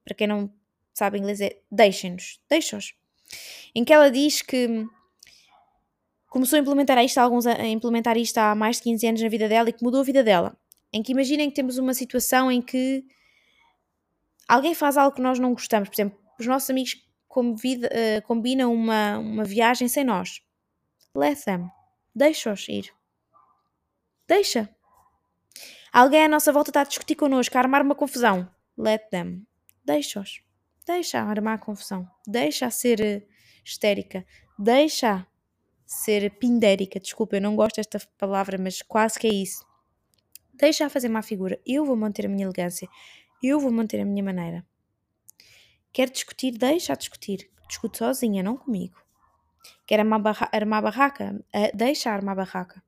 Para 0.05 0.15
quem 0.15 0.27
não 0.27 0.53
sabe 0.97 1.19
inglês 1.19 1.41
é 1.41 1.59
deixem-nos, 1.71 2.41
deixa-os. 2.49 2.95
Em 3.75 3.85
que 3.85 3.93
ela 3.93 4.11
diz 4.11 4.41
que 4.41 4.87
começou 6.31 6.57
a 6.57 6.61
implementar 6.61 6.99
isto, 7.05 7.19
alguns 7.19 7.47
a 7.47 7.67
implementar 7.67 8.17
isto 8.17 8.39
há 8.39 8.55
mais 8.55 8.77
de 8.77 8.85
15 8.85 9.07
anos 9.07 9.23
na 9.23 9.29
vida 9.29 9.49
dela 9.49 9.69
e 9.69 9.73
que 9.73 9.85
mudou 9.85 10.01
a 10.01 10.05
vida 10.05 10.25
dela. 10.25 10.57
Em 10.93 11.03
que 11.03 11.13
imaginem 11.13 11.51
que 11.51 11.57
temos 11.57 11.77
uma 11.77 11.93
situação 11.93 12.51
em 12.51 12.63
que 12.63 13.05
alguém 14.49 14.75
faz 14.75 14.97
algo 14.97 15.15
que 15.15 15.23
nós 15.23 15.39
não 15.39 15.53
gostamos, 15.53 15.89
por 15.91 15.95
exemplo, 15.95 16.19
os 16.39 16.47
nossos 16.47 16.71
amigos 16.71 16.97
convida, 17.29 17.89
uh, 17.89 18.23
combinam 18.23 18.73
uma, 18.73 19.19
uma 19.19 19.45
viagem 19.45 19.89
sem 19.89 20.05
nós. 20.05 20.41
Let 21.15 21.45
them. 21.45 21.71
Deixa-os 22.15 22.67
ir. 22.69 22.91
Deixa. 24.27 24.69
Alguém 25.93 26.25
à 26.25 26.29
nossa 26.29 26.53
volta 26.53 26.71
está 26.71 26.81
a 26.81 26.85
discutir 26.85 27.17
connosco, 27.17 27.57
a 27.57 27.61
armar 27.61 27.83
uma 27.83 27.95
confusão. 27.95 28.49
Let 28.79 29.11
them. 29.11 29.47
Deixa-os. 29.85 30.46
Deixa 30.87 31.21
armar 31.21 31.59
confusão. 31.59 32.09
Deixa 32.27 32.71
ser 32.71 33.01
uh, 33.01 33.29
histérica. 33.65 34.25
Deixa 34.57 35.27
ser 35.85 36.31
pindérica. 36.39 37.01
Desculpa, 37.01 37.37
eu 37.37 37.41
não 37.41 37.57
gosto 37.57 37.77
desta 37.77 37.99
palavra, 38.17 38.57
mas 38.57 38.83
quase 38.83 39.19
que 39.19 39.27
é 39.27 39.33
isso. 39.33 39.67
Deixa 40.55 40.89
fazer 40.89 41.09
má 41.09 41.23
figura. 41.23 41.61
Eu 41.67 41.85
vou 41.85 41.97
manter 41.97 42.27
a 42.27 42.29
minha 42.29 42.47
elegância. 42.47 42.89
Eu 43.43 43.59
vou 43.59 43.73
manter 43.73 44.01
a 44.01 44.05
minha 44.05 44.23
maneira. 44.23 44.65
Quer 45.93 46.09
discutir? 46.09 46.53
Deixa 46.53 46.95
discutir. 46.95 47.51
Discute 47.69 47.99
sozinha, 47.99 48.43
não 48.43 48.57
comigo. 48.57 48.97
Quer 49.87 50.01
armar, 50.01 50.21
barra 50.21 50.49
armar 50.53 50.83
barraca? 50.83 51.35
Uh, 51.55 51.77
deixa 51.77 52.11
armar 52.11 52.37
barraca. 52.37 52.83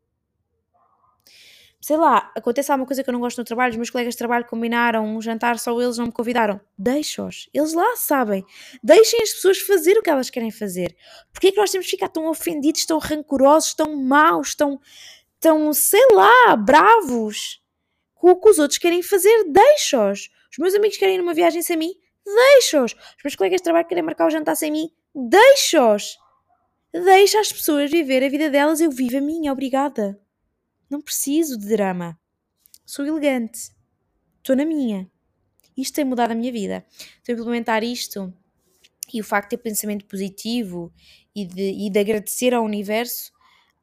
Sei 1.88 1.96
lá, 1.96 2.30
acontece 2.36 2.70
alguma 2.70 2.86
coisa 2.86 3.02
que 3.02 3.08
eu 3.08 3.12
não 3.14 3.20
gosto 3.20 3.38
no 3.38 3.44
trabalho, 3.44 3.70
os 3.70 3.78
meus 3.78 3.88
colegas 3.88 4.12
de 4.12 4.18
trabalho 4.18 4.44
combinaram 4.44 5.06
um 5.06 5.22
jantar, 5.22 5.58
só 5.58 5.72
eles 5.80 5.96
não 5.96 6.04
me 6.04 6.12
convidaram. 6.12 6.60
Deixa-os. 6.76 7.48
Eles 7.50 7.72
lá 7.72 7.96
sabem. 7.96 8.44
Deixem 8.84 9.22
as 9.22 9.32
pessoas 9.32 9.58
fazer 9.58 9.96
o 9.96 10.02
que 10.02 10.10
elas 10.10 10.28
querem 10.28 10.50
fazer. 10.50 10.94
Porquê 11.32 11.46
é 11.46 11.50
que 11.50 11.56
nós 11.56 11.70
temos 11.70 11.86
que 11.86 11.92
ficar 11.92 12.08
tão 12.10 12.28
ofendidos, 12.28 12.84
tão 12.84 12.98
rancorosos, 12.98 13.72
tão 13.72 13.96
maus, 13.96 14.54
tão 14.54 14.78
tão, 15.40 15.72
sei 15.72 16.06
lá, 16.12 16.56
bravos 16.56 17.58
com 18.14 18.32
o 18.32 18.36
que 18.38 18.50
os 18.50 18.58
outros 18.58 18.76
querem 18.76 19.02
fazer, 19.02 19.44
deixa-os. 19.50 20.28
Os 20.52 20.58
meus 20.58 20.74
amigos 20.74 20.98
querem 20.98 21.14
ir 21.14 21.18
numa 21.18 21.32
viagem 21.32 21.62
sem 21.62 21.78
mim, 21.78 21.94
deixa-os. 22.22 22.92
Os 22.92 23.24
meus 23.24 23.34
colegas 23.34 23.60
de 23.60 23.64
trabalho 23.64 23.88
querem 23.88 24.04
marcar 24.04 24.26
o 24.26 24.30
jantar 24.30 24.56
sem 24.56 24.70
mim, 24.70 24.90
deixa-os. 25.14 26.18
Deixa 26.92 27.40
as 27.40 27.50
pessoas 27.50 27.90
viver 27.90 28.22
a 28.22 28.28
vida 28.28 28.50
delas, 28.50 28.78
eu 28.78 28.90
vivo 28.90 29.16
a 29.16 29.22
minha, 29.22 29.50
obrigada. 29.50 30.20
Não 30.90 31.00
preciso 31.00 31.58
de 31.58 31.68
drama. 31.68 32.18
Sou 32.84 33.04
elegante. 33.04 33.70
Estou 34.38 34.56
na 34.56 34.64
minha. 34.64 35.10
Isto 35.76 35.96
tem 35.96 36.04
mudado 36.04 36.32
a 36.32 36.34
minha 36.34 36.52
vida. 36.52 36.84
A 37.28 37.32
implementar 37.32 37.84
isto 37.84 38.32
e 39.12 39.20
o 39.20 39.24
facto 39.24 39.50
de 39.50 39.56
ter 39.56 39.62
pensamento 39.62 40.04
positivo 40.06 40.92
e 41.34 41.44
de, 41.44 41.86
e 41.86 41.90
de 41.90 41.98
agradecer 41.98 42.54
ao 42.54 42.64
universo 42.64 43.32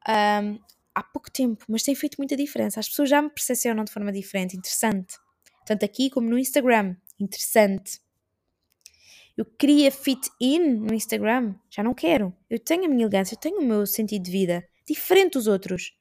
um, 0.07 0.59
há 0.93 1.03
pouco 1.03 1.31
tempo, 1.31 1.65
mas 1.67 1.83
tem 1.83 1.95
feito 1.95 2.15
muita 2.17 2.35
diferença. 2.35 2.79
As 2.79 2.87
pessoas 2.87 3.09
já 3.09 3.21
me 3.21 3.29
percepcionam 3.29 3.83
de 3.83 3.91
forma 3.91 4.11
diferente, 4.11 4.55
interessante. 4.55 5.17
Tanto 5.65 5.83
aqui 5.83 6.09
como 6.09 6.29
no 6.29 6.37
Instagram, 6.37 6.95
interessante. 7.19 7.99
Eu 9.35 9.45
queria 9.45 9.91
fit 9.91 10.29
in 10.39 10.59
no 10.59 10.93
Instagram, 10.93 11.55
já 11.69 11.83
não 11.83 11.93
quero. 11.93 12.33
Eu 12.49 12.59
tenho 12.59 12.85
a 12.85 12.87
minha 12.87 13.03
elegância, 13.03 13.35
eu 13.35 13.39
tenho 13.39 13.59
o 13.59 13.65
meu 13.65 13.85
sentido 13.85 14.23
de 14.23 14.31
vida, 14.31 14.67
diferente 14.87 15.33
dos 15.33 15.47
outros. 15.47 15.93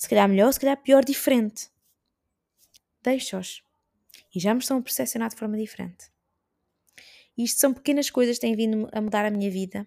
Se 0.00 0.08
calhar 0.08 0.26
melhor, 0.26 0.50
se 0.50 0.58
calhar 0.58 0.78
pior, 0.78 1.04
diferente. 1.04 1.68
Deixa-os. 3.02 3.62
E 4.34 4.40
já 4.40 4.54
me 4.54 4.60
estão 4.60 4.78
a 4.78 4.82
percepcionar 4.82 5.28
de 5.28 5.36
forma 5.36 5.58
diferente. 5.58 6.10
isto 7.36 7.60
são 7.60 7.74
pequenas 7.74 8.08
coisas 8.08 8.36
que 8.36 8.40
têm 8.40 8.56
vindo 8.56 8.88
a 8.92 9.00
mudar 9.02 9.26
a 9.26 9.30
minha 9.30 9.50
vida. 9.50 9.86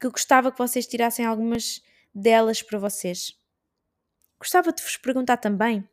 Que 0.00 0.06
eu 0.06 0.10
gostava 0.10 0.50
que 0.50 0.56
vocês 0.56 0.86
tirassem 0.86 1.26
algumas 1.26 1.82
delas 2.14 2.62
para 2.62 2.78
vocês. 2.78 3.38
Gostava 4.38 4.72
de 4.72 4.82
vos 4.82 4.96
perguntar 4.96 5.36
também, 5.36 5.86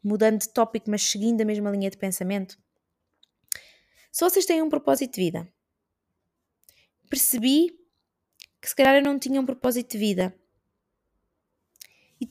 mudando 0.00 0.38
de 0.38 0.48
tópico, 0.48 0.88
mas 0.88 1.02
seguindo 1.02 1.40
a 1.40 1.44
mesma 1.44 1.72
linha 1.72 1.90
de 1.90 1.96
pensamento, 1.96 2.56
se 4.12 4.24
vocês 4.24 4.46
têm 4.46 4.62
um 4.62 4.70
propósito 4.70 5.14
de 5.14 5.20
vida. 5.22 5.52
Percebi 7.10 7.76
que 8.60 8.68
se 8.68 8.76
calhar 8.76 8.94
eu 8.94 9.02
não 9.02 9.18
tinha 9.18 9.40
um 9.40 9.44
propósito 9.44 9.90
de 9.90 9.98
vida. 9.98 10.41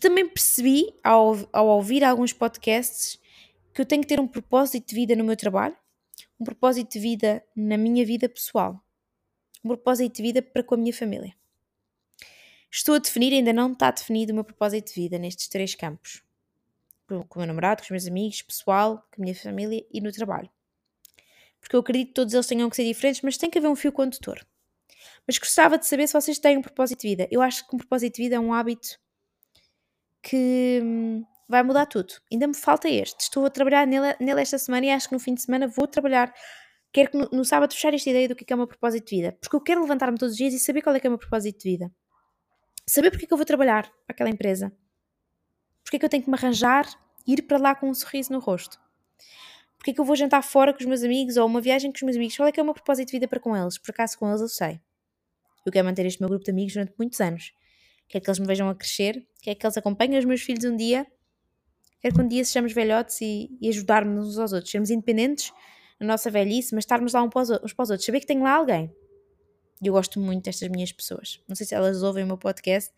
Também 0.02 0.28
percebi, 0.28 0.92
ao, 1.04 1.38
ao 1.54 1.68
ouvir 1.68 2.04
alguns 2.04 2.34
podcasts, 2.34 3.20
que 3.72 3.80
eu 3.80 3.86
tenho 3.86 4.02
que 4.02 4.08
ter 4.08 4.20
um 4.20 4.28
propósito 4.28 4.90
de 4.90 4.96
vida 4.96 5.16
no 5.16 5.24
meu 5.24 5.38
trabalho, 5.38 5.78
um 6.40 6.44
propósito 6.44 6.94
de 6.94 7.00
vida 7.00 7.44
na 7.56 7.78
minha 7.78 8.04
vida 8.04 8.28
pessoal, 8.28 8.84
um 9.64 9.68
propósito 9.68 10.16
de 10.16 10.24
vida 10.24 10.42
para 10.42 10.64
com 10.64 10.74
a 10.74 10.78
minha 10.80 10.92
família. 10.92 11.36
Estou 12.72 12.96
a 12.96 12.98
definir, 12.98 13.32
ainda 13.32 13.54
não 13.54 13.74
está 13.74 13.92
definido 13.92 14.32
o 14.32 14.36
meu 14.36 14.44
propósito 14.44 14.88
de 14.88 14.94
vida 15.02 15.20
nestes 15.20 15.48
três 15.48 15.76
campos. 15.76 16.24
Com 17.06 17.18
o 17.36 17.38
meu 17.38 17.46
namorado, 17.46 17.82
com 17.82 17.86
os 17.86 17.92
meus 17.92 18.08
amigos, 18.08 18.42
pessoal, 18.42 19.08
com 19.14 19.22
a 19.22 19.24
minha 19.24 19.36
família 19.36 19.86
e 19.94 20.02
no 20.02 20.12
trabalho. 20.12 20.50
Porque 21.60 21.76
eu 21.76 21.80
acredito 21.80 22.08
que 22.08 22.14
todos 22.16 22.34
eles 22.34 22.48
tenham 22.48 22.72
que 22.72 22.76
ser 22.76 22.86
diferentes, 22.86 23.22
mas 23.22 23.38
tem 23.38 23.52
que 23.52 23.60
haver 23.60 23.68
um 23.68 23.76
fio 23.76 23.92
condutor. 23.92 24.44
Mas 25.28 25.38
gostava 25.38 25.78
de 25.78 25.86
saber 25.86 26.08
se 26.08 26.14
vocês 26.14 26.40
têm 26.40 26.58
um 26.58 26.62
propósito 26.64 27.02
de 27.02 27.10
vida. 27.10 27.28
Eu 27.30 27.40
acho 27.40 27.68
que 27.68 27.76
um 27.76 27.78
propósito 27.78 28.16
de 28.16 28.24
vida 28.24 28.38
é 28.38 28.40
um 28.40 28.52
hábito 28.52 29.00
que 30.22 30.80
hum, 30.84 31.26
vai 31.48 31.64
mudar 31.64 31.86
tudo. 31.86 32.14
Ainda 32.32 32.48
me 32.48 32.56
falta 32.56 32.90
este. 32.90 33.22
Estou 33.22 33.46
a 33.46 33.50
trabalhar 33.50 33.86
nele, 33.86 34.16
nele 34.20 34.42
esta 34.42 34.58
semana 34.58 34.86
e 34.86 34.90
acho 34.92 35.10
que 35.10 35.14
no 35.14 35.20
fim 35.20 35.34
de 35.34 35.42
semana 35.42 35.68
vou 35.68 35.88
trabalhar. 35.88 36.34
Quero 36.94 37.12
que 37.12 37.18
no, 37.18 37.30
no 37.32 37.46
sábado 37.46 37.74
fechar 37.74 37.94
esta 37.94 38.10
ideia 38.10 38.28
do 38.28 38.36
que 38.36 38.44
é, 38.44 38.48
que 38.48 38.54
é 38.54 38.56
o 38.56 38.60
meu 38.60 38.68
propósito 38.68 39.10
de 39.10 39.16
vida. 39.16 39.38
Porque 39.40 39.56
eu 39.56 39.62
quero 39.62 39.82
levantar-me 39.82 40.18
todos 40.18 40.34
os 40.34 40.38
dias 40.38 40.54
e 40.54 40.60
saber 40.60 40.82
qual 40.82 40.96
é 40.96 41.00
que 41.00 41.08
é 41.08 41.10
o 41.10 41.12
meu 41.12 41.20
propósito 41.20 41.58
de 41.60 41.70
vida. 41.70 41.92
Saber 42.88 43.12
porque 43.12 43.26
é 43.26 43.28
que 43.28 43.34
eu 43.34 43.38
vou 43.38 43.46
trabalhar 43.46 43.84
para 43.84 44.14
aquela 44.14 44.30
empresa. 44.30 44.72
Porque 45.84 45.98
é 45.98 46.00
que 46.00 46.06
eu 46.06 46.10
tenho 46.10 46.24
que 46.24 46.30
me 46.30 46.36
arranjar 46.36 46.86
e 47.26 47.34
ir 47.34 47.44
para 47.44 47.58
lá 47.58 47.76
com 47.76 47.90
um 47.90 47.94
sorriso 47.94 48.32
no 48.32 48.40
rosto. 48.40 48.80
Porque 49.78 49.92
é 49.92 49.94
que 49.94 50.00
eu 50.00 50.06
vou 50.06 50.16
jantar 50.16 50.44
fora 50.44 50.74
com 50.74 50.80
os 50.80 50.86
meus 50.86 51.04
amigos 51.04 51.38
ou 51.38 51.46
uma 51.46 51.60
viagem 51.60 51.92
com 51.92 51.98
os 51.98 52.04
meus 52.04 52.16
amigos. 52.16 52.38
Qual 52.38 52.48
é 52.48 52.52
que 52.52 52.60
é 52.60 52.64
o 52.64 52.66
meu 52.66 52.74
propósito 52.74 53.08
de 53.08 53.14
vida 53.14 53.28
para 53.28 53.40
com 53.40 53.56
eles? 53.56 53.78
Por 53.78 53.92
acaso 53.92 54.18
com 54.18 54.28
eles 54.30 54.42
eu 54.42 54.48
sei. 54.48 54.80
Eu 55.66 55.72
quero 55.72 55.86
manter 55.86 56.06
este 56.06 56.20
meu 56.20 56.30
grupo 56.30 56.44
de 56.44 56.52
amigos 56.52 56.74
durante 56.74 56.94
muitos 56.98 57.20
anos. 57.20 57.52
Quero 58.12 58.26
que 58.26 58.30
eles 58.30 58.40
me 58.40 58.46
vejam 58.46 58.68
a 58.68 58.76
crescer. 58.76 59.26
Quero 59.42 59.58
que 59.58 59.66
eles 59.66 59.78
acompanhem 59.78 60.20
os 60.20 60.26
meus 60.26 60.42
filhos 60.42 60.66
um 60.66 60.76
dia. 60.76 61.08
Quero 62.02 62.14
que 62.14 62.22
um 62.22 62.28
dia 62.28 62.44
sejamos 62.44 62.74
velhotes 62.74 63.22
e, 63.22 63.58
e 63.62 63.70
ajudar-nos 63.70 64.28
uns 64.28 64.38
aos 64.38 64.52
outros. 64.52 64.70
Sermos 64.70 64.90
independentes 64.90 65.54
na 65.98 66.08
nossa 66.08 66.30
velhice, 66.30 66.76
mas 66.76 66.84
estarmos 66.84 67.14
lá 67.14 67.24
uns 67.24 67.30
para, 67.30 67.42
os, 67.42 67.50
outros. 67.90 68.04
Saber 68.04 68.20
que 68.20 68.26
tenho 68.26 68.44
lá 68.44 68.56
alguém. 68.56 68.94
E 69.82 69.88
eu 69.88 69.94
gosto 69.94 70.20
muito 70.20 70.44
destas 70.44 70.68
minhas 70.68 70.92
pessoas. 70.92 71.42
Não 71.48 71.56
sei 71.56 71.66
se 71.66 71.74
elas 71.74 72.04
ouvem 72.04 72.26
o 72.26 72.28
meu 72.28 72.38
podcast. 72.38 72.92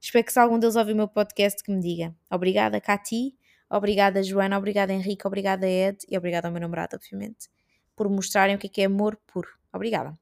Espero 0.00 0.24
que 0.24 0.32
se 0.32 0.38
algum 0.38 0.60
deles 0.60 0.76
ouve 0.76 0.92
o 0.92 0.96
meu 0.96 1.08
podcast 1.08 1.60
que 1.60 1.72
me 1.72 1.80
diga. 1.80 2.14
Obrigada, 2.30 2.80
Cati. 2.80 3.36
Obrigada, 3.68 4.22
Joana. 4.22 4.56
Obrigada, 4.58 4.92
Henrique. 4.92 5.26
Obrigada, 5.26 5.68
Ed. 5.68 5.98
E 6.08 6.16
obrigada 6.16 6.46
ao 6.46 6.52
meu 6.52 6.60
namorado, 6.60 6.94
obviamente. 6.94 7.48
Por 7.96 8.08
mostrarem 8.08 8.54
o 8.54 8.58
que 8.60 8.68
é, 8.68 8.70
que 8.70 8.82
é 8.82 8.84
amor 8.84 9.18
puro. 9.26 9.48
Obrigada. 9.72 10.21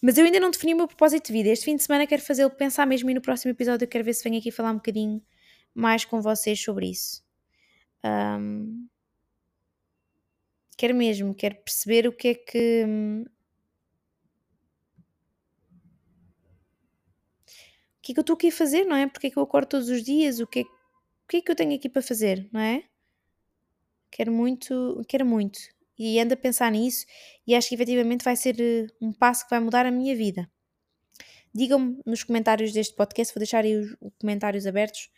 Mas 0.00 0.16
eu 0.16 0.24
ainda 0.24 0.38
não 0.38 0.50
defini 0.50 0.74
o 0.74 0.76
meu 0.76 0.86
propósito 0.86 1.26
de 1.26 1.32
vida. 1.32 1.48
Este 1.48 1.64
fim 1.64 1.76
de 1.76 1.82
semana 1.82 2.06
quero 2.06 2.22
fazê-lo 2.22 2.50
pensar 2.50 2.86
mesmo 2.86 3.10
e 3.10 3.14
no 3.14 3.20
próximo 3.20 3.50
episódio 3.50 3.84
eu 3.84 3.88
quero 3.88 4.04
ver 4.04 4.14
se 4.14 4.22
venho 4.22 4.38
aqui 4.38 4.50
falar 4.50 4.70
um 4.70 4.76
bocadinho 4.76 5.22
mais 5.74 6.04
com 6.04 6.20
vocês 6.20 6.60
sobre 6.60 6.90
isso. 6.90 7.22
Um, 8.04 8.88
quero 10.76 10.94
mesmo, 10.94 11.34
quero 11.34 11.56
perceber 11.56 12.06
o 12.06 12.12
que 12.12 12.28
é 12.28 12.34
que. 12.34 12.84
O 17.96 18.00
que 18.02 18.12
é 18.12 18.14
que 18.14 18.20
eu 18.20 18.22
estou 18.22 18.34
aqui 18.34 18.48
a 18.48 18.52
fazer, 18.52 18.84
não 18.84 18.96
é? 18.96 19.06
Porque 19.06 19.26
é 19.26 19.30
que 19.30 19.36
eu 19.36 19.42
acordo 19.42 19.68
todos 19.68 19.88
os 19.88 20.02
dias? 20.02 20.40
O 20.40 20.46
que 20.46 20.60
é, 20.60 20.62
o 20.62 21.28
que, 21.28 21.36
é 21.38 21.42
que 21.42 21.50
eu 21.50 21.56
tenho 21.56 21.74
aqui 21.74 21.88
para 21.88 22.00
fazer, 22.00 22.48
não 22.52 22.60
é? 22.60 22.84
Quero 24.10 24.32
muito, 24.32 25.02
quero 25.06 25.26
muito 25.26 25.58
e 25.98 26.20
ando 26.20 26.34
a 26.34 26.36
pensar 26.36 26.70
nisso 26.70 27.04
e 27.46 27.54
acho 27.54 27.68
que 27.68 27.74
efetivamente 27.74 28.24
vai 28.24 28.36
ser 28.36 28.60
eh, 28.60 28.86
um 29.00 29.12
passo 29.12 29.44
que 29.44 29.50
vai 29.50 29.60
mudar 29.60 29.84
a 29.84 29.90
minha 29.90 30.14
vida. 30.14 30.48
Digam-me 31.52 32.00
nos 32.06 32.22
comentários 32.22 32.72
deste 32.72 32.94
podcast, 32.94 33.34
vou 33.34 33.40
deixar 33.40 33.64
aí 33.64 33.76
os, 33.76 33.96
os 34.00 34.12
comentários 34.20 34.66
abertos, 34.66 35.10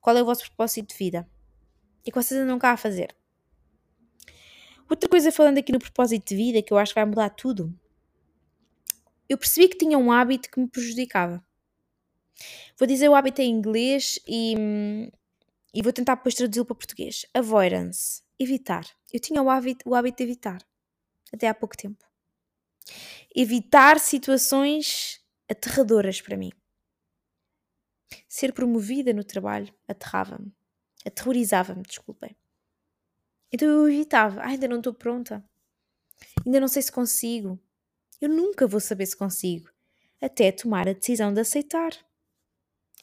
qual 0.00 0.16
é 0.16 0.22
o 0.22 0.26
vosso 0.26 0.44
propósito 0.46 0.88
de 0.88 0.96
vida 0.96 1.28
e 2.04 2.10
que 2.10 2.20
vocês 2.20 2.38
andam 2.38 2.58
cá 2.58 2.72
a 2.72 2.76
fazer. 2.76 3.16
Outra 4.90 5.08
coisa 5.08 5.32
falando 5.32 5.58
aqui 5.58 5.72
no 5.72 5.78
propósito 5.78 6.28
de 6.28 6.36
vida, 6.36 6.62
que 6.62 6.72
eu 6.72 6.78
acho 6.78 6.92
que 6.92 7.00
vai 7.00 7.06
mudar 7.08 7.30
tudo, 7.30 7.74
eu 9.28 9.38
percebi 9.38 9.68
que 9.68 9.78
tinha 9.78 9.96
um 9.96 10.12
hábito 10.12 10.50
que 10.50 10.60
me 10.60 10.68
prejudicava. 10.68 11.42
Vou 12.78 12.86
dizer 12.86 13.08
o 13.08 13.14
hábito 13.14 13.40
em 13.40 13.50
inglês 13.50 14.18
e, 14.26 14.54
hum, 14.58 15.10
e 15.72 15.80
vou 15.80 15.92
tentar 15.92 16.16
depois 16.16 16.34
traduzi-lo 16.34 16.66
para 16.66 16.76
português. 16.76 17.24
Avoidance 17.32 18.22
evitar. 18.42 18.86
Eu 19.12 19.20
tinha 19.20 19.42
o 19.42 19.50
hábito, 19.50 19.88
o 19.88 19.94
hábito 19.94 20.18
de 20.18 20.24
evitar, 20.24 20.64
até 21.32 21.48
há 21.48 21.54
pouco 21.54 21.76
tempo. 21.76 22.04
Evitar 23.34 23.98
situações 23.98 25.20
aterradoras 25.48 26.20
para 26.20 26.36
mim. 26.36 26.52
Ser 28.28 28.52
promovida 28.52 29.12
no 29.12 29.24
trabalho 29.24 29.72
aterrava-me. 29.88 30.54
Aterrorizava-me, 31.04 31.82
desculpem. 31.82 32.36
Então 33.52 33.68
eu 33.68 33.88
evitava. 33.88 34.40
Ah, 34.40 34.48
ainda 34.48 34.68
não 34.68 34.78
estou 34.78 34.94
pronta. 34.94 35.44
Ainda 36.44 36.60
não 36.60 36.68
sei 36.68 36.82
se 36.82 36.92
consigo. 36.92 37.58
Eu 38.20 38.28
nunca 38.28 38.66
vou 38.66 38.80
saber 38.80 39.06
se 39.06 39.16
consigo. 39.16 39.70
Até 40.20 40.52
tomar 40.52 40.88
a 40.88 40.92
decisão 40.92 41.32
de 41.32 41.40
aceitar. 41.40 41.92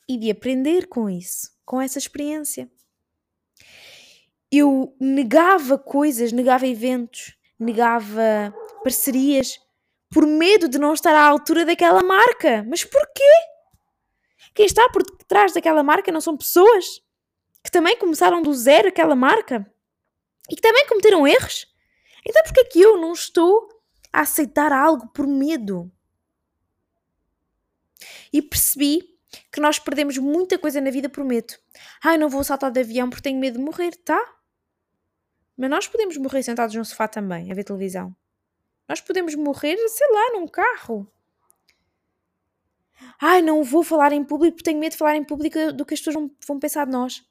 E 0.08 0.18
de 0.18 0.32
aprender 0.32 0.88
com 0.88 1.10
isso, 1.10 1.52
com 1.66 1.80
essa 1.80 2.00
experiência 2.00 2.70
eu 4.52 4.96
negava 5.00 5.78
coisas, 5.78 6.32
negava 6.32 6.68
eventos, 6.68 7.36
negava 7.60 8.54
parcerias 8.84 9.60
por 10.10 10.26
medo 10.26 10.68
de 10.68 10.80
não 10.80 10.94
estar 10.94 11.14
à 11.14 11.24
altura 11.24 11.66
daquela 11.66 12.02
marca. 12.02 12.66
Mas 12.68 12.84
porquê? 12.84 13.32
Quem 14.56 14.66
está 14.66 14.90
por 14.90 15.04
trás 15.28 15.54
daquela 15.54 15.84
marca 15.84 16.12
não 16.12 16.22
são 16.22 16.36
pessoas 16.36 17.02
que 17.64 17.72
também 17.72 17.98
começaram 17.98 18.42
do 18.42 18.54
zero 18.54 18.88
aquela 18.88 19.16
marca 19.16 19.70
e 20.50 20.56
que 20.56 20.62
também 20.62 20.88
cometeram 20.88 21.28
erros. 21.28 21.68
Então 22.26 22.42
porquê 22.44 22.66
que 22.66 22.82
eu 22.82 22.98
não 22.98 23.14
estou 23.14 23.70
a 24.12 24.22
aceitar 24.22 24.72
algo 24.72 25.08
por 25.10 25.28
medo? 25.28 25.92
E 28.34 28.42
percebi 28.42 29.20
que 29.52 29.62
nós 29.62 29.78
perdemos 29.78 30.18
muita 30.18 30.58
coisa 30.58 30.82
na 30.82 30.90
vida 30.90 31.10
por 31.10 31.24
medo. 31.24 31.54
Ai, 32.04 32.18
não 32.18 32.30
vou 32.30 32.44
saltar 32.44 32.72
de 32.72 32.80
avião 32.80 33.10
porque 33.10 33.24
tenho 33.24 33.40
medo 33.40 33.60
de 33.60 33.64
morrer, 33.64 33.92
tá? 33.98 34.20
Mas 35.60 35.70
nós 35.70 35.88
podemos 35.90 36.16
morrer 36.16 36.42
sentados 36.42 36.74
no 36.74 36.86
sofá 36.86 37.06
também, 37.06 37.52
a 37.52 37.54
ver 37.54 37.66
televisão. 37.66 38.16
Nós 38.88 39.02
podemos 39.02 39.36
morrer, 39.36 39.76
sei 39.90 40.08
lá, 40.10 40.32
num 40.32 40.48
carro. 40.48 41.06
Ai, 43.22 43.42
não 43.42 43.62
vou 43.62 43.84
falar 43.84 44.14
em 44.14 44.24
público 44.24 44.56
porque 44.56 44.64
tenho 44.64 44.80
medo 44.80 44.94
de 44.94 44.98
falar 44.98 45.18
em 45.18 45.24
público 45.24 45.74
do 45.74 45.86
que 45.86 45.94
as 45.94 46.00
pessoas 46.00 46.30
vão, 46.48 46.60
pensar 46.62 46.86
de 46.86 46.94
nós. 46.94 47.22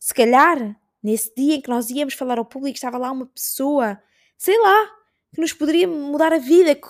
Se 0.00 0.14
calhar, 0.14 0.80
nesse 1.02 1.30
dia 1.34 1.56
em 1.56 1.60
que 1.60 1.68
nós 1.68 1.90
íamos 1.90 2.14
falar 2.14 2.38
ao 2.38 2.44
público, 2.46 2.74
estava 2.74 2.96
lá 2.96 3.12
uma 3.12 3.26
pessoa, 3.26 4.00
sei 4.38 4.58
lá, 4.58 4.90
que 5.34 5.40
nos 5.42 5.52
poderia 5.52 5.86
mudar 5.86 6.32
a 6.32 6.38
vida, 6.38 6.74
que, 6.74 6.88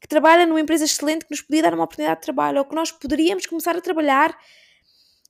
que, 0.00 0.08
trabalha 0.08 0.44
numa 0.44 0.60
empresa 0.60 0.84
excelente, 0.84 1.24
que 1.24 1.30
nos 1.30 1.40
podia 1.40 1.62
dar 1.62 1.72
uma 1.72 1.84
oportunidade 1.84 2.18
de 2.18 2.24
trabalho, 2.24 2.58
ou 2.58 2.64
que 2.64 2.74
nós 2.74 2.90
poderíamos 2.90 3.46
começar 3.46 3.76
a 3.76 3.80
trabalhar 3.80 4.36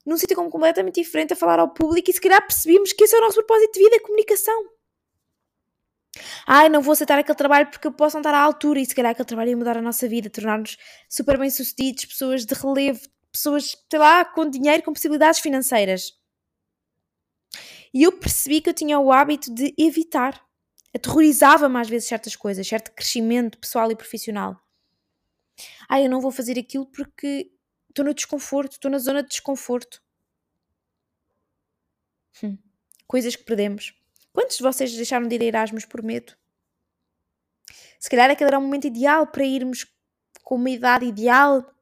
num 0.05 0.17
sítio 0.17 0.35
completamente 0.35 1.01
diferente 1.01 1.33
a 1.33 1.35
falar 1.35 1.59
ao 1.59 1.73
público 1.73 2.09
e 2.09 2.13
se 2.13 2.21
calhar 2.21 2.41
percebíamos 2.41 2.93
que 2.93 3.03
esse 3.03 3.15
é 3.15 3.19
o 3.19 3.21
nosso 3.21 3.35
propósito 3.35 3.73
de 3.73 3.79
vida, 3.79 3.95
a 3.95 4.01
comunicação. 4.01 4.65
Ai, 6.47 6.69
não 6.69 6.81
vou 6.81 6.93
aceitar 6.93 7.19
aquele 7.19 7.37
trabalho 7.37 7.67
porque 7.67 7.87
eu 7.87 7.91
posso 7.91 8.15
não 8.15 8.21
estar 8.21 8.33
à 8.33 8.39
altura 8.39 8.79
e 8.79 8.85
se 8.85 8.95
calhar 8.95 9.11
aquele 9.11 9.27
trabalho 9.27 9.49
ia 9.49 9.57
mudar 9.57 9.77
a 9.77 9.81
nossa 9.81 10.07
vida, 10.07 10.29
tornar-nos 10.29 10.77
super 11.09 11.37
bem-sucedidos, 11.37 12.05
pessoas 12.05 12.45
de 12.45 12.53
relevo, 12.53 13.01
pessoas, 13.31 13.75
sei 13.89 13.99
lá, 13.99 14.23
com 14.23 14.49
dinheiro, 14.49 14.83
com 14.83 14.93
possibilidades 14.93 15.39
financeiras. 15.39 16.13
E 17.93 18.03
eu 18.03 18.11
percebi 18.11 18.61
que 18.61 18.69
eu 18.69 18.73
tinha 18.73 18.99
o 18.99 19.11
hábito 19.11 19.53
de 19.53 19.73
evitar. 19.77 20.41
Aterrorizava-me 20.93 21.79
às 21.79 21.89
vezes 21.89 22.07
certas 22.07 22.35
coisas, 22.35 22.67
certo 22.67 22.91
crescimento 22.93 23.57
pessoal 23.57 23.91
e 23.91 23.95
profissional. 23.95 24.61
Ai, 25.89 26.05
eu 26.05 26.09
não 26.09 26.21
vou 26.21 26.31
fazer 26.31 26.57
aquilo 26.59 26.85
porque 26.85 27.51
Estou 27.95 28.03
no 28.03 28.13
desconforto, 28.13 28.73
estou 28.73 28.91
na 28.91 28.99
zona 28.99 29.23
de 29.23 29.29
desconforto. 29.29 30.03
Hum. 32.43 32.57
Coisas 33.07 33.37
que 33.37 33.45
perdemos. 33.45 33.97
Quantos 34.33 34.57
de 34.57 34.63
vocês 34.63 34.93
deixaram 34.93 35.29
de 35.29 35.35
ir 35.35 35.41
a 35.41 35.45
Erasmus 35.45 35.85
por 35.85 36.03
medo? 36.03 36.35
Se 37.97 38.09
calhar 38.09 38.29
aquele 38.29 38.49
era 38.49 38.59
o 38.59 38.61
momento 38.61 38.85
ideal 38.85 39.25
para 39.27 39.45
irmos 39.45 39.87
com 40.43 40.55
uma 40.55 40.69
idade 40.69 41.05
ideal, 41.05 41.73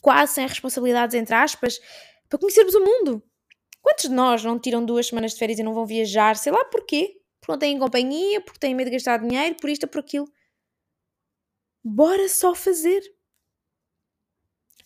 quase 0.00 0.34
sem 0.34 0.46
responsabilidades, 0.46 1.16
entre 1.16 1.34
aspas, 1.34 1.80
para 2.28 2.38
conhecermos 2.38 2.76
o 2.76 2.84
mundo. 2.84 3.20
Quantos 3.82 4.08
de 4.08 4.14
nós 4.14 4.44
não 4.44 4.60
tiram 4.60 4.86
duas 4.86 5.08
semanas 5.08 5.32
de 5.32 5.40
férias 5.40 5.58
e 5.58 5.64
não 5.64 5.74
vão 5.74 5.84
viajar? 5.84 6.36
Sei 6.36 6.52
lá 6.52 6.64
porquê. 6.66 7.20
Porque 7.40 7.50
não 7.50 7.58
têm 7.58 7.76
companhia, 7.80 8.40
porque 8.40 8.60
têm 8.60 8.76
medo 8.76 8.90
de 8.90 8.92
gastar 8.92 9.18
dinheiro, 9.18 9.56
por 9.56 9.68
isto 9.68 9.82
ou 9.82 9.88
por 9.88 9.98
aquilo. 9.98 10.32
Bora 11.82 12.28
só 12.28 12.54
fazer. 12.54 13.02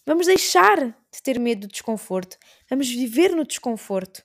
Vamos 0.05 0.27
deixar 0.27 0.79
de 0.79 1.23
ter 1.23 1.39
medo 1.39 1.63
do 1.63 1.69
desconforto. 1.69 2.37
Vamos 2.69 2.91
viver 2.91 3.35
no 3.37 3.47
desconforto. 3.47 4.25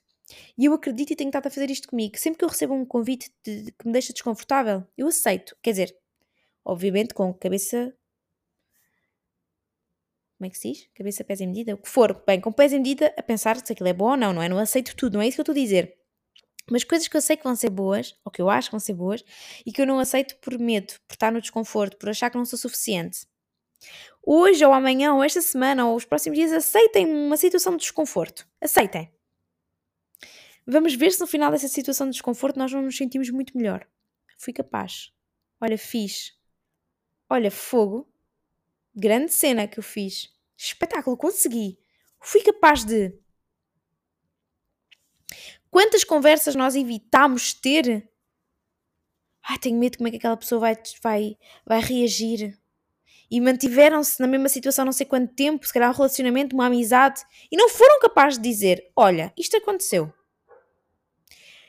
E 0.58 0.66
eu 0.66 0.74
acredito 0.74 1.12
e 1.12 1.16
tenho 1.16 1.30
estado 1.30 1.48
a 1.48 1.52
fazer 1.52 1.70
isto 1.70 1.88
comigo. 1.88 2.18
Sempre 2.18 2.40
que 2.40 2.46
eu 2.46 2.50
recebo 2.50 2.74
um 2.74 2.86
convite 2.86 3.32
de, 3.46 3.64
de, 3.64 3.72
que 3.72 3.86
me 3.86 3.94
deixa 3.94 4.12
desconfortável, 4.12 4.84
eu 4.98 5.08
aceito. 5.08 5.56
Quer 5.62 5.72
dizer, 5.72 5.98
obviamente 6.66 7.14
com 7.14 7.34
cabeça. 7.34 7.94
Como 10.38 10.48
é 10.48 10.50
que 10.50 10.58
se 10.58 10.72
diz? 10.72 10.90
Cabeça, 10.94 11.24
pés 11.24 11.42
em 11.42 11.48
medida? 11.48 11.76
O 11.76 11.78
que 11.78 11.90
for. 11.90 12.24
Bem, 12.26 12.42
com 12.42 12.52
pés 12.52 12.74
em 12.74 12.78
medida, 12.78 13.14
a 13.18 13.24
pensar 13.24 13.58
se 13.64 13.72
aquilo 13.72 13.90
é 13.90 13.94
bom 13.94 14.12
ou 14.12 14.18
não, 14.18 14.34
não 14.34 14.42
é? 14.42 14.50
Não 14.50 14.58
aceito 14.58 14.96
tudo, 14.96 15.14
não 15.14 15.22
é 15.22 15.28
isso 15.28 15.36
que 15.36 15.42
eu 15.42 15.44
estou 15.44 15.54
a 15.54 15.64
dizer. 15.64 15.96
Mas 16.70 16.84
coisas 16.84 17.08
que 17.08 17.16
eu 17.16 17.22
sei 17.22 17.38
que 17.38 17.44
vão 17.44 17.56
ser 17.56 17.70
boas, 17.70 18.16
ou 18.26 18.32
que 18.32 18.42
eu 18.42 18.50
acho 18.50 18.70
que 18.70 18.74
vão 18.74 18.80
ser 18.80 18.94
boas, 18.94 19.24
e 19.66 19.72
que 19.72 19.82
eu 19.82 19.86
não 19.88 20.00
aceito 20.00 20.36
por 20.38 20.60
medo, 20.60 20.94
por 21.08 21.14
estar 21.14 21.32
no 21.32 21.40
desconforto, 21.40 21.98
por 21.98 22.10
achar 22.10 22.30
que 22.30 22.38
não 22.38 22.46
sou 22.46 22.60
suficiente 22.60 23.26
hoje 24.26 24.66
ou 24.66 24.74
amanhã 24.74 25.14
ou 25.14 25.24
esta 25.24 25.42
semana 25.42 25.88
ou 25.88 25.96
os 25.96 26.06
próximos 26.06 26.38
dias 26.38 26.52
aceitem 26.52 27.06
uma 27.06 27.38
situação 27.38 27.74
de 27.78 27.84
desconforto. 27.84 28.48
Aceitem. 28.62 29.12
Vamos 30.66 30.94
ver 30.96 31.12
se 31.12 31.22
no 31.22 31.28
final 31.28 31.50
dessa 31.50 31.68
situação 31.68 32.08
de 32.08 32.14
desconforto 32.14 32.58
nós 32.58 32.72
não 32.74 32.82
nos 32.82 32.98
sentimos 32.98 33.30
muito 33.30 33.56
melhor. 33.56 33.88
Fui 34.38 34.52
capaz. 34.52 35.14
Olha, 35.62 35.78
fiz. 35.78 36.38
Olha, 37.30 37.50
fogo. 37.50 38.08
Grande 38.94 39.32
cena 39.32 39.68
que 39.68 39.80
eu 39.80 39.84
fiz. 39.84 40.30
Espetáculo, 40.58 41.16
consegui. 41.16 41.80
Fui 42.20 42.42
capaz 42.42 42.84
de. 42.84 43.18
Quantas 45.70 46.04
conversas 46.04 46.56
nós 46.56 46.76
evitamos 46.76 47.54
ter? 47.54 48.10
Ai, 49.44 49.58
tenho 49.58 49.80
medo 49.80 49.98
como 49.98 50.08
é 50.08 50.12
que 50.12 50.18
aquela 50.18 50.36
pessoa 50.36 50.60
vai, 50.60 50.76
vai, 51.02 51.38
vai 51.66 51.80
reagir. 51.80 52.60
E 53.30 53.42
mantiveram-se 53.42 54.20
na 54.22 54.28
mesma 54.28 54.48
situação 54.48 54.86
não 54.86 54.92
sei 54.92 55.06
quanto 55.06 55.34
tempo, 55.34 55.68
se 55.68 55.74
calhar 55.74 55.90
um 55.90 55.94
relacionamento, 55.94 56.56
uma 56.56 56.68
amizade, 56.68 57.22
e 57.52 57.58
não 57.58 57.68
foram 57.68 58.00
capazes 58.00 58.40
de 58.40 58.50
dizer: 58.50 58.92
Olha, 58.96 59.34
isto 59.38 59.58
aconteceu. 59.58 60.14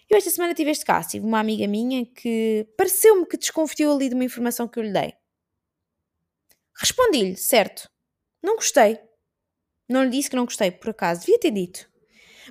Eu 0.09 0.17
esta 0.17 0.31
semana 0.31 0.55
tive 0.55 0.71
este 0.71 0.85
caso, 0.85 1.11
tive 1.11 1.27
uma 1.27 1.39
amiga 1.39 1.67
minha 1.67 2.07
que 2.07 2.67
pareceu-me 2.77 3.27
que 3.27 3.37
desconfiou 3.37 3.95
ali 3.95 4.09
de 4.09 4.15
uma 4.15 4.25
informação 4.25 4.67
que 4.67 4.79
eu 4.79 4.83
lhe 4.83 4.93
dei. 4.93 5.13
Respondi-lhe, 6.75 7.37
certo, 7.37 7.91
não 8.43 8.57
gostei. 8.57 8.99
Não 9.89 10.05
lhe 10.05 10.11
disse 10.11 10.31
que 10.31 10.37
não 10.37 10.45
gostei, 10.45 10.71
por 10.71 10.91
acaso, 10.91 11.21
devia 11.21 11.39
ter 11.39 11.51
dito. 11.51 11.91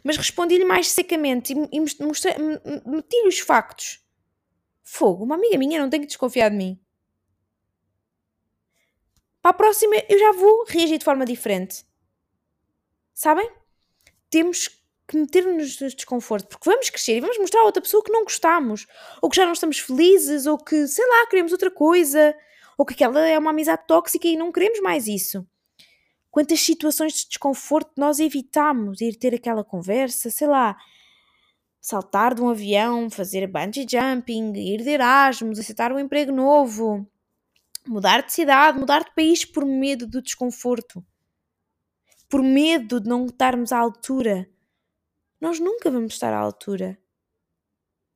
Mas 0.04 0.17
respondi-lhe 0.17 0.65
mais 0.65 0.89
secamente 0.89 1.54
e, 1.54 1.80
meti-lhe 1.80 3.28
os 3.28 3.39
factos. 3.39 4.04
Fogo, 4.84 5.24
uma 5.24 5.36
amiga 5.36 5.58
minha 5.58 5.80
não 5.80 5.89
tem 5.89 6.02
que 6.02 6.08
desconfiar 6.08 6.50
de 6.50 6.56
mim. 6.56 6.80
Para 9.48 9.52
a 9.52 9.60
próxima 9.60 9.96
eu 10.10 10.20
já 10.20 10.34
vou 10.34 10.66
reagir 10.68 10.98
de 10.98 11.06
forma 11.06 11.26
diferente. 11.26 11.86
Sabem? 13.14 13.50
Temos 14.30 14.68
que 15.08 15.18
meter-nos 15.18 15.80
no 15.80 15.88
desconforto, 15.88 16.50
porque 16.50 16.70
vamos 16.70 16.90
crescer 16.90 17.16
e 17.16 17.22
vamos 17.22 17.38
mostrar 17.38 17.62
a 17.62 17.64
outra 17.64 17.82
pessoa 17.82 18.04
que 18.04 18.12
não 18.12 18.26
gostamos, 18.26 18.86
ou 19.22 19.30
que 19.30 19.38
já 19.38 19.46
não 19.46 19.54
estamos 19.54 19.80
felizes, 19.80 20.48
ou 20.48 20.58
que, 20.58 20.86
sei 20.86 21.08
lá, 21.08 21.28
queremos 21.28 21.54
outra 21.54 21.72
coisa, 21.72 22.36
ou 22.78 22.86
que 22.86 22.94
aquela 22.94 23.26
é 23.26 23.40
uma 23.40 23.52
amizade 23.52 23.88
tóxica 23.88 24.28
e 24.28 24.36
não 24.36 24.52
queremos 24.52 24.82
mais 24.82 25.08
isso. 25.08 25.48
Quantas 26.30 26.60
situações 26.60 27.14
de 27.14 27.30
desconforto 27.30 27.94
nós 27.96 28.20
evitamos 28.20 29.00
ir 29.00 29.16
ter 29.16 29.34
aquela 29.34 29.64
conversa, 29.64 30.30
sei 30.30 30.48
lá, 30.48 30.76
saltar 31.80 32.36
de 32.36 32.42
um 32.42 32.50
avião, 32.50 33.10
fazer 33.10 33.48
bungee 33.48 33.88
jumping, 33.90 34.52
ir 34.58 34.84
de 34.84 34.90
Erasmus, 34.90 35.58
aceitar 35.58 35.94
um 35.94 36.00
emprego 36.00 36.34
novo, 36.34 37.10
mudar 37.89 38.23
de 38.23 38.34
cidade, 38.34 38.80
mudar 38.80 39.04
de 39.04 39.13
país 39.15 39.45
por 39.45 39.65
medo 39.65 40.08
do 40.08 40.21
desconforto, 40.21 41.06
por 42.30 42.41
medo 42.41 43.00
de 43.00 43.08
não 43.08 43.26
estarmos 43.26 43.71
à 43.71 43.80
altura 43.80 44.50
nós 45.39 45.60
nunca 45.60 45.91
vamos 45.91 46.13
estar 46.13 46.34
à 46.34 46.38
altura. 46.38 46.97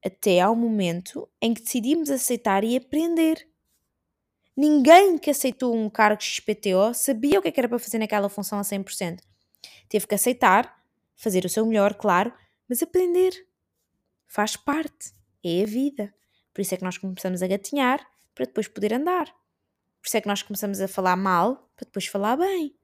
Até 0.04 0.40
ao 0.40 0.56
momento 0.56 1.30
em 1.40 1.54
que 1.54 1.62
decidimos 1.62 2.10
aceitar 2.10 2.64
e 2.64 2.76
aprender. 2.76 3.48
Ninguém 4.58 5.18
que 5.18 5.30
aceitou 5.30 5.76
um 5.76 5.90
cargo 5.90 6.22
XPTO 6.22 6.94
sabia 6.94 7.38
o 7.38 7.42
que, 7.42 7.50
é 7.50 7.52
que 7.52 7.60
era 7.60 7.70
para 7.70 7.80
fazer 7.80 8.00
naquela 8.00 8.28
função 8.28 8.58
a 8.58 8.64
100%. 8.64 9.20
Teve 9.88 10.08
que 10.08 10.16
aceitar, 10.16 10.84
fazer 11.16 11.46
o 11.46 11.50
seu 11.50 11.66
melhor, 11.66 11.94
claro, 11.94 12.34
mas 12.68 12.82
aprender. 12.82 13.32
Faz 14.26 14.56
parte. 14.56 15.14
É 15.44 15.62
a 15.62 15.66
vida. 15.66 16.14
Por 16.54 16.62
isso 16.62 16.74
é 16.74 16.78
que 16.78 16.84
nós 16.84 16.98
começamos 16.98 17.44
a 17.44 17.48
gatinhar 17.48 18.06
para 18.34 18.46
depois 18.46 18.68
poder 18.68 18.94
andar. 18.94 19.32
Por 20.02 20.08
isso 20.08 20.18
é 20.18 20.22
que 20.22 20.28
nós 20.28 20.42
começamos 20.42 20.82
a 20.82 20.88
falar 20.88 21.16
mal 21.16 21.70
para 21.76 21.86
depois 21.86 22.08
falar 22.08 22.36
bem. 22.36 22.76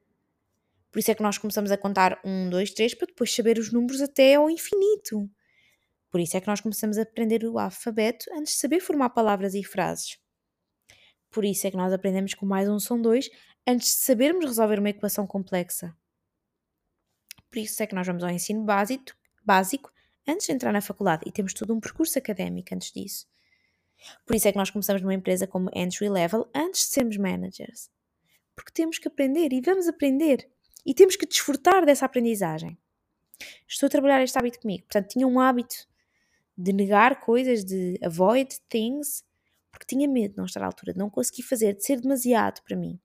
Por 0.92 1.00
isso 1.00 1.12
é 1.12 1.16
que 1.16 1.24
nós 1.24 1.38
começamos 1.38 1.72
a 1.72 1.78
contar 1.78 2.20
um, 2.24 2.50
dois, 2.50 2.72
três 2.72 2.94
para 2.94 3.08
depois 3.08 3.34
saber 3.34 3.58
os 3.58 3.72
números 3.72 4.02
até 4.02 4.36
ao 4.36 4.50
infinito. 4.50 5.30
Por 6.10 6.20
isso 6.20 6.38
é 6.38 6.42
que 6.42 6.48
nós 6.48 6.62
começamos 6.62 6.98
a 6.98 7.02
aprender 7.02 7.44
o 7.44 7.60
alfabeto 7.60 8.26
antes 8.34 8.54
de 8.54 8.60
saber 8.60 8.80
formar 8.80 9.10
palavras 9.10 9.54
e 9.54 9.64
frases. 9.64 10.18
Por 11.30 11.44
isso 11.44 11.68
é 11.68 11.72
que 11.72 11.78
nós 11.78 11.92
aprendemos 11.92 12.34
com 12.34 12.46
mais 12.46 12.70
um 12.70 12.80
som 12.80 13.00
dois 13.02 13.30
antes 13.68 13.88
de 13.88 14.02
sabermos 14.02 14.46
resolver 14.46 14.80
uma 14.80 14.90
equação 14.90 15.28
complexa. 15.28 15.96
Por 17.50 17.60
isso 17.60 17.82
é 17.84 17.88
que 17.88 17.96
nós 17.96 18.08
vamos 18.08 18.24
ao 18.24 18.30
ensino 18.30 18.64
básico, 18.64 19.12
básico 19.44 19.92
antes 20.28 20.48
de 20.48 20.54
entrar 20.54 20.72
na 20.72 20.82
faculdade 20.82 21.24
e 21.26 21.32
temos 21.32 21.54
todo 21.54 21.74
um 21.74 21.80
percurso 21.80 22.18
académico 22.18 22.74
antes 22.74 22.92
disso. 22.92 23.28
Por 24.26 24.36
isso 24.36 24.48
é 24.48 24.52
que 24.52 24.58
nós 24.58 24.70
começamos 24.70 25.02
numa 25.02 25.14
empresa 25.14 25.48
como 25.48 25.70
entry 25.74 26.10
level 26.10 26.50
antes 26.54 26.82
de 26.82 26.88
sermos 26.88 27.18
managers. 27.18 27.90
Porque 28.56 28.72
temos 28.72 28.98
que 28.98 29.08
aprender 29.08 29.54
e 29.54 29.62
vamos 29.62 29.88
aprender 29.88 30.50
e 30.86 30.94
temos 30.94 31.16
que 31.16 31.26
desfrutar 31.26 31.86
dessa 31.86 32.06
aprendizagem. 32.06 32.78
Estou 33.68 33.88
a 33.88 33.90
trabalhar 33.90 34.24
este 34.24 34.38
hábito 34.38 34.60
comigo, 34.60 34.84
portanto, 34.84 35.10
tinha 35.10 35.28
um 35.28 35.40
hábito 35.40 35.76
de 36.58 36.74
negar 36.74 37.20
coisas, 37.20 37.64
de 37.64 38.00
avoid 38.02 38.60
things, 38.68 39.24
porque 39.72 39.86
tinha 39.86 40.08
medo 40.08 40.32
de 40.32 40.38
não 40.38 40.46
estar 40.46 40.64
à 40.64 40.66
altura, 40.66 40.94
de 40.94 41.00
não 41.00 41.10
conseguir 41.10 41.44
fazer, 41.44 41.76
de 41.76 41.86
ser 41.86 42.02
demasiado 42.02 42.62
para 42.64 42.76
mim. 42.76 43.00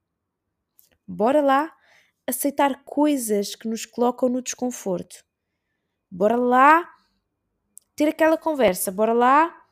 Bora 1.07 1.41
lá 1.41 1.71
aceitar 2.25 2.83
coisas 2.83 3.53
que 3.53 3.67
nos 3.67 3.85
colocam 3.85 4.29
no 4.29 4.41
desconforto. 4.41 5.23
Bora 6.09 6.35
lá 6.35 6.89
ter 7.95 8.07
aquela 8.07 8.37
conversa, 8.37 8.91
bora 8.91 9.13
lá 9.13 9.62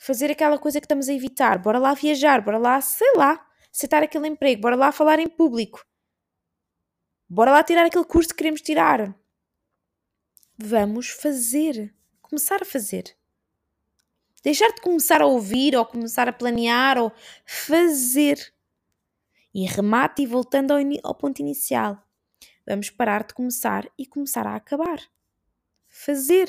fazer 0.00 0.30
aquela 0.30 0.58
coisa 0.58 0.80
que 0.80 0.86
estamos 0.86 1.10
a 1.10 1.12
evitar, 1.12 1.58
bora 1.58 1.78
lá 1.78 1.92
viajar, 1.92 2.40
bora 2.40 2.56
lá, 2.56 2.80
sei 2.80 3.12
lá, 3.16 3.46
aceitar 3.70 4.02
aquele 4.02 4.28
emprego, 4.28 4.62
bora 4.62 4.74
lá 4.74 4.90
falar 4.90 5.18
em 5.18 5.28
público. 5.28 5.86
Bora 7.28 7.52
lá 7.52 7.62
tirar 7.62 7.84
aquele 7.84 8.06
curso 8.06 8.30
que 8.30 8.36
queremos 8.36 8.62
tirar. 8.62 9.14
Vamos 10.56 11.10
fazer. 11.10 11.94
Começar 12.22 12.62
a 12.62 12.64
fazer. 12.64 13.14
Deixar 14.42 14.68
de 14.72 14.80
começar 14.80 15.20
a 15.20 15.26
ouvir 15.26 15.76
ou 15.76 15.84
começar 15.84 16.26
a 16.26 16.32
planear 16.32 16.96
ou 16.96 17.12
fazer. 17.44 18.54
E 19.52 19.66
remate 19.66 20.22
e 20.22 20.26
voltando 20.26 20.72
ao, 20.72 20.78
ao 21.04 21.14
ponto 21.14 21.40
inicial. 21.40 22.02
Vamos 22.66 22.88
parar 22.88 23.22
de 23.24 23.34
começar 23.34 23.86
e 23.98 24.06
começar 24.06 24.46
a 24.46 24.56
acabar. 24.56 24.98
Fazer. 25.88 26.48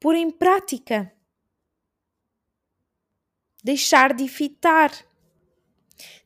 Pôr 0.00 0.16
em 0.16 0.32
prática. 0.32 1.14
Deixar 3.64 4.12
de 4.12 4.24
evitar 4.24 4.92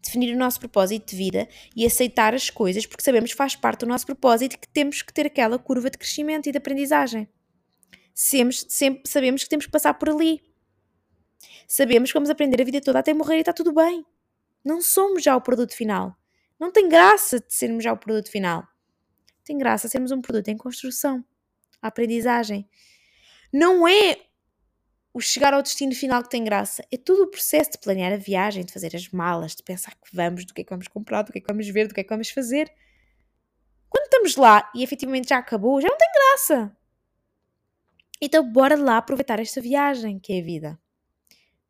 definir 0.03 0.35
o 0.35 0.39
nosso 0.39 0.59
propósito 0.59 1.11
de 1.11 1.17
vida 1.17 1.49
e 1.77 1.87
aceitar 1.87 2.35
as 2.35 2.51
coisas 2.51 2.87
porque 2.87 3.05
sabemos 3.05 3.31
que 3.31 3.37
faz 3.37 3.55
parte 3.55 3.81
do 3.81 3.87
nosso 3.87 4.07
propósito 4.07 4.59
que 4.59 4.69
temos 4.69 5.03
que 5.03 5.13
ter 5.13 5.27
aquela 5.27 5.59
curva 5.59 5.91
de 5.91 5.99
crescimento 5.99 6.49
e 6.49 6.53
de 6.53 6.59
aprendizagem. 6.59 7.29
Sempre 8.15 8.57
sabemos 9.07 9.45
que 9.45 9.49
temos 9.49 9.67
que 9.67 9.73
passar 9.73 9.95
por 9.95 10.11
ali. 10.11 10.43
Sabemos 11.69 12.11
que 12.11 12.15
vamos 12.15 12.31
aprender 12.31 12.61
a 12.61 12.65
vida 12.65 12.81
toda 12.81 12.99
até 12.99 13.15
morrer 13.15 13.37
e 13.37 13.41
está 13.41 13.53
tudo 13.53 13.73
bem. 13.73 14.05
Não 14.65 14.81
somos 14.81 15.23
já 15.23 15.37
o 15.37 15.41
produto 15.41 15.75
final. 15.75 16.17
Não 16.59 16.73
tem 16.73 16.89
graça 16.89 17.39
de 17.39 17.55
sermos 17.55 17.85
já 17.85 17.93
o 17.93 17.97
produto 17.97 18.31
final. 18.31 18.67
Tem 19.45 19.57
graça 19.57 19.89
sermos 19.89 20.11
um 20.11 20.21
produto 20.21 20.49
em 20.49 20.57
construção. 20.57 21.25
A 21.81 21.89
aprendizagem. 21.89 22.69
Não 23.53 23.87
é 23.87 24.17
o 25.19 25.21
chegar 25.21 25.53
ao 25.53 25.63
destino 25.63 25.93
final 25.97 26.23
que 26.23 26.31
tem 26.31 26.45
graça. 26.45 26.87
É 26.93 26.97
todo 26.97 27.25
o 27.25 27.27
processo 27.27 27.73
de 27.73 27.79
planear 27.79 28.13
a 28.13 28.17
viagem, 28.17 28.65
de 28.65 28.73
fazer 28.73 28.95
as 28.95 29.09
malas, 29.09 29.57
de 29.57 29.65
pensar 29.65 29.91
que 29.91 30.15
vamos, 30.15 30.45
do 30.45 30.55
que 30.55 30.61
é 30.61 30.65
que 30.65 30.71
vamos 30.71 30.87
comprar, 30.87 31.23
do 31.23 31.33
que 31.33 31.39
é 31.39 31.41
que 31.41 31.47
vamos 31.49 31.69
ver, 31.69 31.89
do 31.89 31.95
que 31.95 32.01
é 32.01 32.05
que 32.05 32.09
vamos 32.09 32.31
fazer. 32.31 32.73
Quando 33.89 34.05
estamos 34.05 34.37
lá 34.37 34.71
e 34.73 34.85
efetivamente 34.85 35.31
já 35.31 35.39
acabou, 35.39 35.81
já 35.81 35.89
não 35.89 35.97
tem 35.97 36.09
graça. 36.13 36.77
Então, 38.21 38.49
bora 38.49 38.77
lá 38.77 38.99
aproveitar 38.99 39.41
esta 39.41 39.61
viagem 39.61 40.21
que 40.21 40.33
é 40.35 40.41
a 40.41 40.45
vida. 40.45 40.81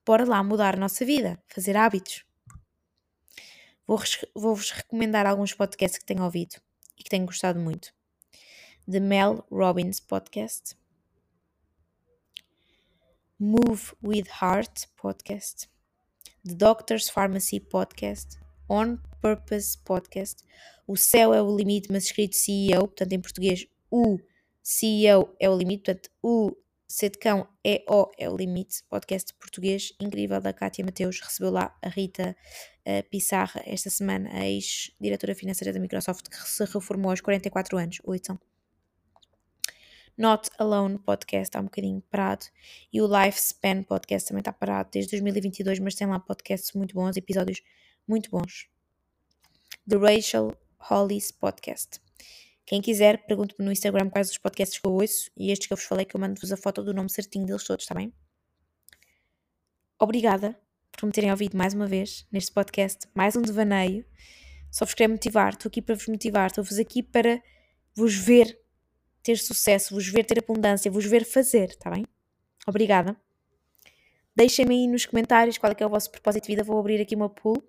Bora 0.04 0.26
lá 0.26 0.42
mudar 0.44 0.74
a 0.74 0.78
nossa 0.78 1.02
vida, 1.06 1.42
fazer 1.48 1.74
hábitos. 1.74 2.26
Vou-vos 3.86 4.26
vou 4.34 4.54
recomendar 4.54 5.26
alguns 5.26 5.54
podcasts 5.54 5.98
que 5.98 6.04
tenho 6.04 6.22
ouvido 6.22 6.56
e 6.98 7.02
que 7.02 7.08
tenho 7.08 7.24
gostado 7.24 7.58
muito. 7.58 7.94
The 8.90 9.00
Mel 9.00 9.46
Robbins 9.50 10.00
Podcast 10.00 10.76
Move 13.40 13.94
with 14.02 14.26
Heart 14.42 14.88
podcast, 14.96 15.68
The 16.44 16.56
Doctor's 16.56 17.08
Pharmacy 17.08 17.60
podcast, 17.60 18.36
On 18.68 18.98
Purpose 19.22 19.78
podcast, 19.84 20.42
O 20.88 20.96
Céu 20.96 21.32
é 21.32 21.40
o 21.40 21.56
Limite, 21.56 21.86
mas 21.92 22.06
escrito 22.06 22.34
CEO, 22.34 22.88
portanto 22.88 23.12
em 23.12 23.20
português 23.20 23.64
o 23.92 24.18
CEO 24.60 25.36
é 25.38 25.48
o 25.48 25.56
limite, 25.56 25.84
portanto 25.84 26.10
o 26.20 26.50
C 26.88 27.10
de 27.10 27.18
cão 27.18 27.46
é 27.64 27.84
o 27.88 28.10
é 28.18 28.28
o 28.28 28.36
limite, 28.36 28.82
podcast 28.90 29.32
português 29.34 29.92
incrível 30.00 30.40
da 30.40 30.52
Kátia 30.52 30.84
Mateus, 30.84 31.20
recebeu 31.20 31.52
lá 31.52 31.78
a 31.80 31.88
Rita 31.88 32.34
uh, 32.88 33.08
Pissarra 33.08 33.62
esta 33.64 33.88
semana, 33.88 34.30
a 34.32 34.48
ex-diretora 34.48 35.36
financeira 35.36 35.72
da 35.72 35.78
Microsoft 35.78 36.28
que 36.28 36.36
se 36.36 36.64
reformou 36.64 37.12
aos 37.12 37.20
44 37.20 37.78
anos, 37.78 38.00
oito 38.02 38.26
são. 38.26 38.47
Not 40.18 40.50
Alone 40.58 40.98
Podcast 40.98 41.44
está 41.44 41.60
um 41.60 41.64
bocadinho 41.64 42.02
parado 42.10 42.44
e 42.92 43.00
o 43.00 43.06
Lifespan 43.06 43.84
Podcast 43.84 44.28
também 44.28 44.40
está 44.40 44.52
parado 44.52 44.90
desde 44.92 45.12
2022, 45.12 45.78
mas 45.78 45.94
tem 45.94 46.08
lá 46.08 46.18
podcasts 46.18 46.72
muito 46.72 46.92
bons, 46.92 47.16
episódios 47.16 47.62
muito 48.04 48.28
bons. 48.28 48.68
The 49.88 49.96
Rachel 49.96 50.56
Hollis 50.80 51.30
Podcast. 51.30 52.00
Quem 52.66 52.82
quiser, 52.82 53.26
pergunte-me 53.26 53.64
no 53.64 53.70
Instagram 53.70 54.10
quais 54.10 54.28
os 54.28 54.38
podcasts 54.38 54.80
que 54.80 54.88
eu 54.88 54.92
ouço 54.92 55.30
e 55.36 55.52
estes 55.52 55.68
que 55.68 55.72
eu 55.72 55.76
vos 55.76 55.86
falei 55.86 56.04
que 56.04 56.16
eu 56.16 56.20
mando-vos 56.20 56.50
a 56.50 56.56
foto 56.56 56.82
do 56.82 56.92
nome 56.92 57.08
certinho 57.08 57.46
deles 57.46 57.62
todos, 57.62 57.84
está 57.84 57.94
bem? 57.94 58.12
Obrigada 60.00 60.58
por 60.90 61.06
me 61.06 61.12
terem 61.12 61.30
ouvido 61.30 61.56
mais 61.56 61.74
uma 61.74 61.86
vez 61.86 62.26
neste 62.32 62.50
podcast, 62.50 63.06
mais 63.14 63.36
um 63.36 63.42
devaneio. 63.42 64.04
Só 64.68 64.84
vos 64.84 64.94
quero 64.94 65.12
motivar, 65.12 65.52
estou 65.52 65.68
aqui 65.68 65.80
para 65.80 65.94
vos 65.94 66.08
motivar, 66.08 66.48
estou-vos 66.48 66.76
aqui 66.76 67.04
para 67.04 67.40
vos 67.94 68.16
ver 68.16 68.58
ter 69.28 69.36
sucesso, 69.36 69.94
vos 69.94 70.08
ver 70.08 70.24
ter 70.24 70.38
abundância, 70.38 70.90
vos 70.90 71.04
ver 71.04 71.22
fazer, 71.22 71.68
está 71.68 71.90
bem? 71.90 72.06
Obrigada. 72.66 73.14
Deixem-me 74.34 74.74
aí 74.74 74.86
nos 74.86 75.04
comentários 75.04 75.58
qual 75.58 75.72
é 75.72 75.74
que 75.74 75.82
é 75.82 75.86
o 75.86 75.90
vosso 75.90 76.10
propósito 76.10 76.44
de 76.44 76.48
vida. 76.48 76.64
Vou 76.64 76.78
abrir 76.78 76.98
aqui 76.98 77.14
uma 77.14 77.28
pool. 77.28 77.62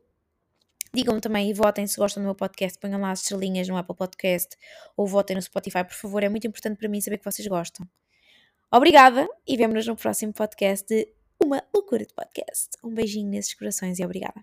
Digam-me 0.93 1.19
também 1.19 1.49
e 1.49 1.53
votem 1.53 1.85
se 1.85 1.97
gostam 1.97 2.23
do 2.23 2.27
meu 2.27 2.35
podcast. 2.35 2.79
Ponham 2.79 3.01
lá 3.01 3.11
as 3.11 3.21
estrelinhas 3.23 3.67
no 3.67 3.75
Apple 3.75 3.95
Podcast 3.95 4.55
ou 4.95 5.05
votem 5.05 5.35
no 5.35 5.41
Spotify, 5.41 5.83
por 5.83 5.95
favor. 5.95 6.23
É 6.23 6.29
muito 6.29 6.47
importante 6.47 6.77
para 6.77 6.87
mim 6.87 7.01
saber 7.01 7.17
que 7.17 7.25
vocês 7.25 7.45
gostam. 7.47 7.85
Obrigada 8.71 9.27
e 9.45 9.57
vemo-nos 9.57 9.85
no 9.85 9.97
próximo 9.97 10.31
podcast 10.31 10.87
de 10.87 11.11
Uma 11.43 11.61
Loucura 11.73 12.05
de 12.05 12.13
Podcast. 12.13 12.69
Um 12.83 12.93
beijinho 12.93 13.29
nesses 13.29 13.53
corações 13.53 13.99
e 13.99 14.05
obrigada. 14.05 14.35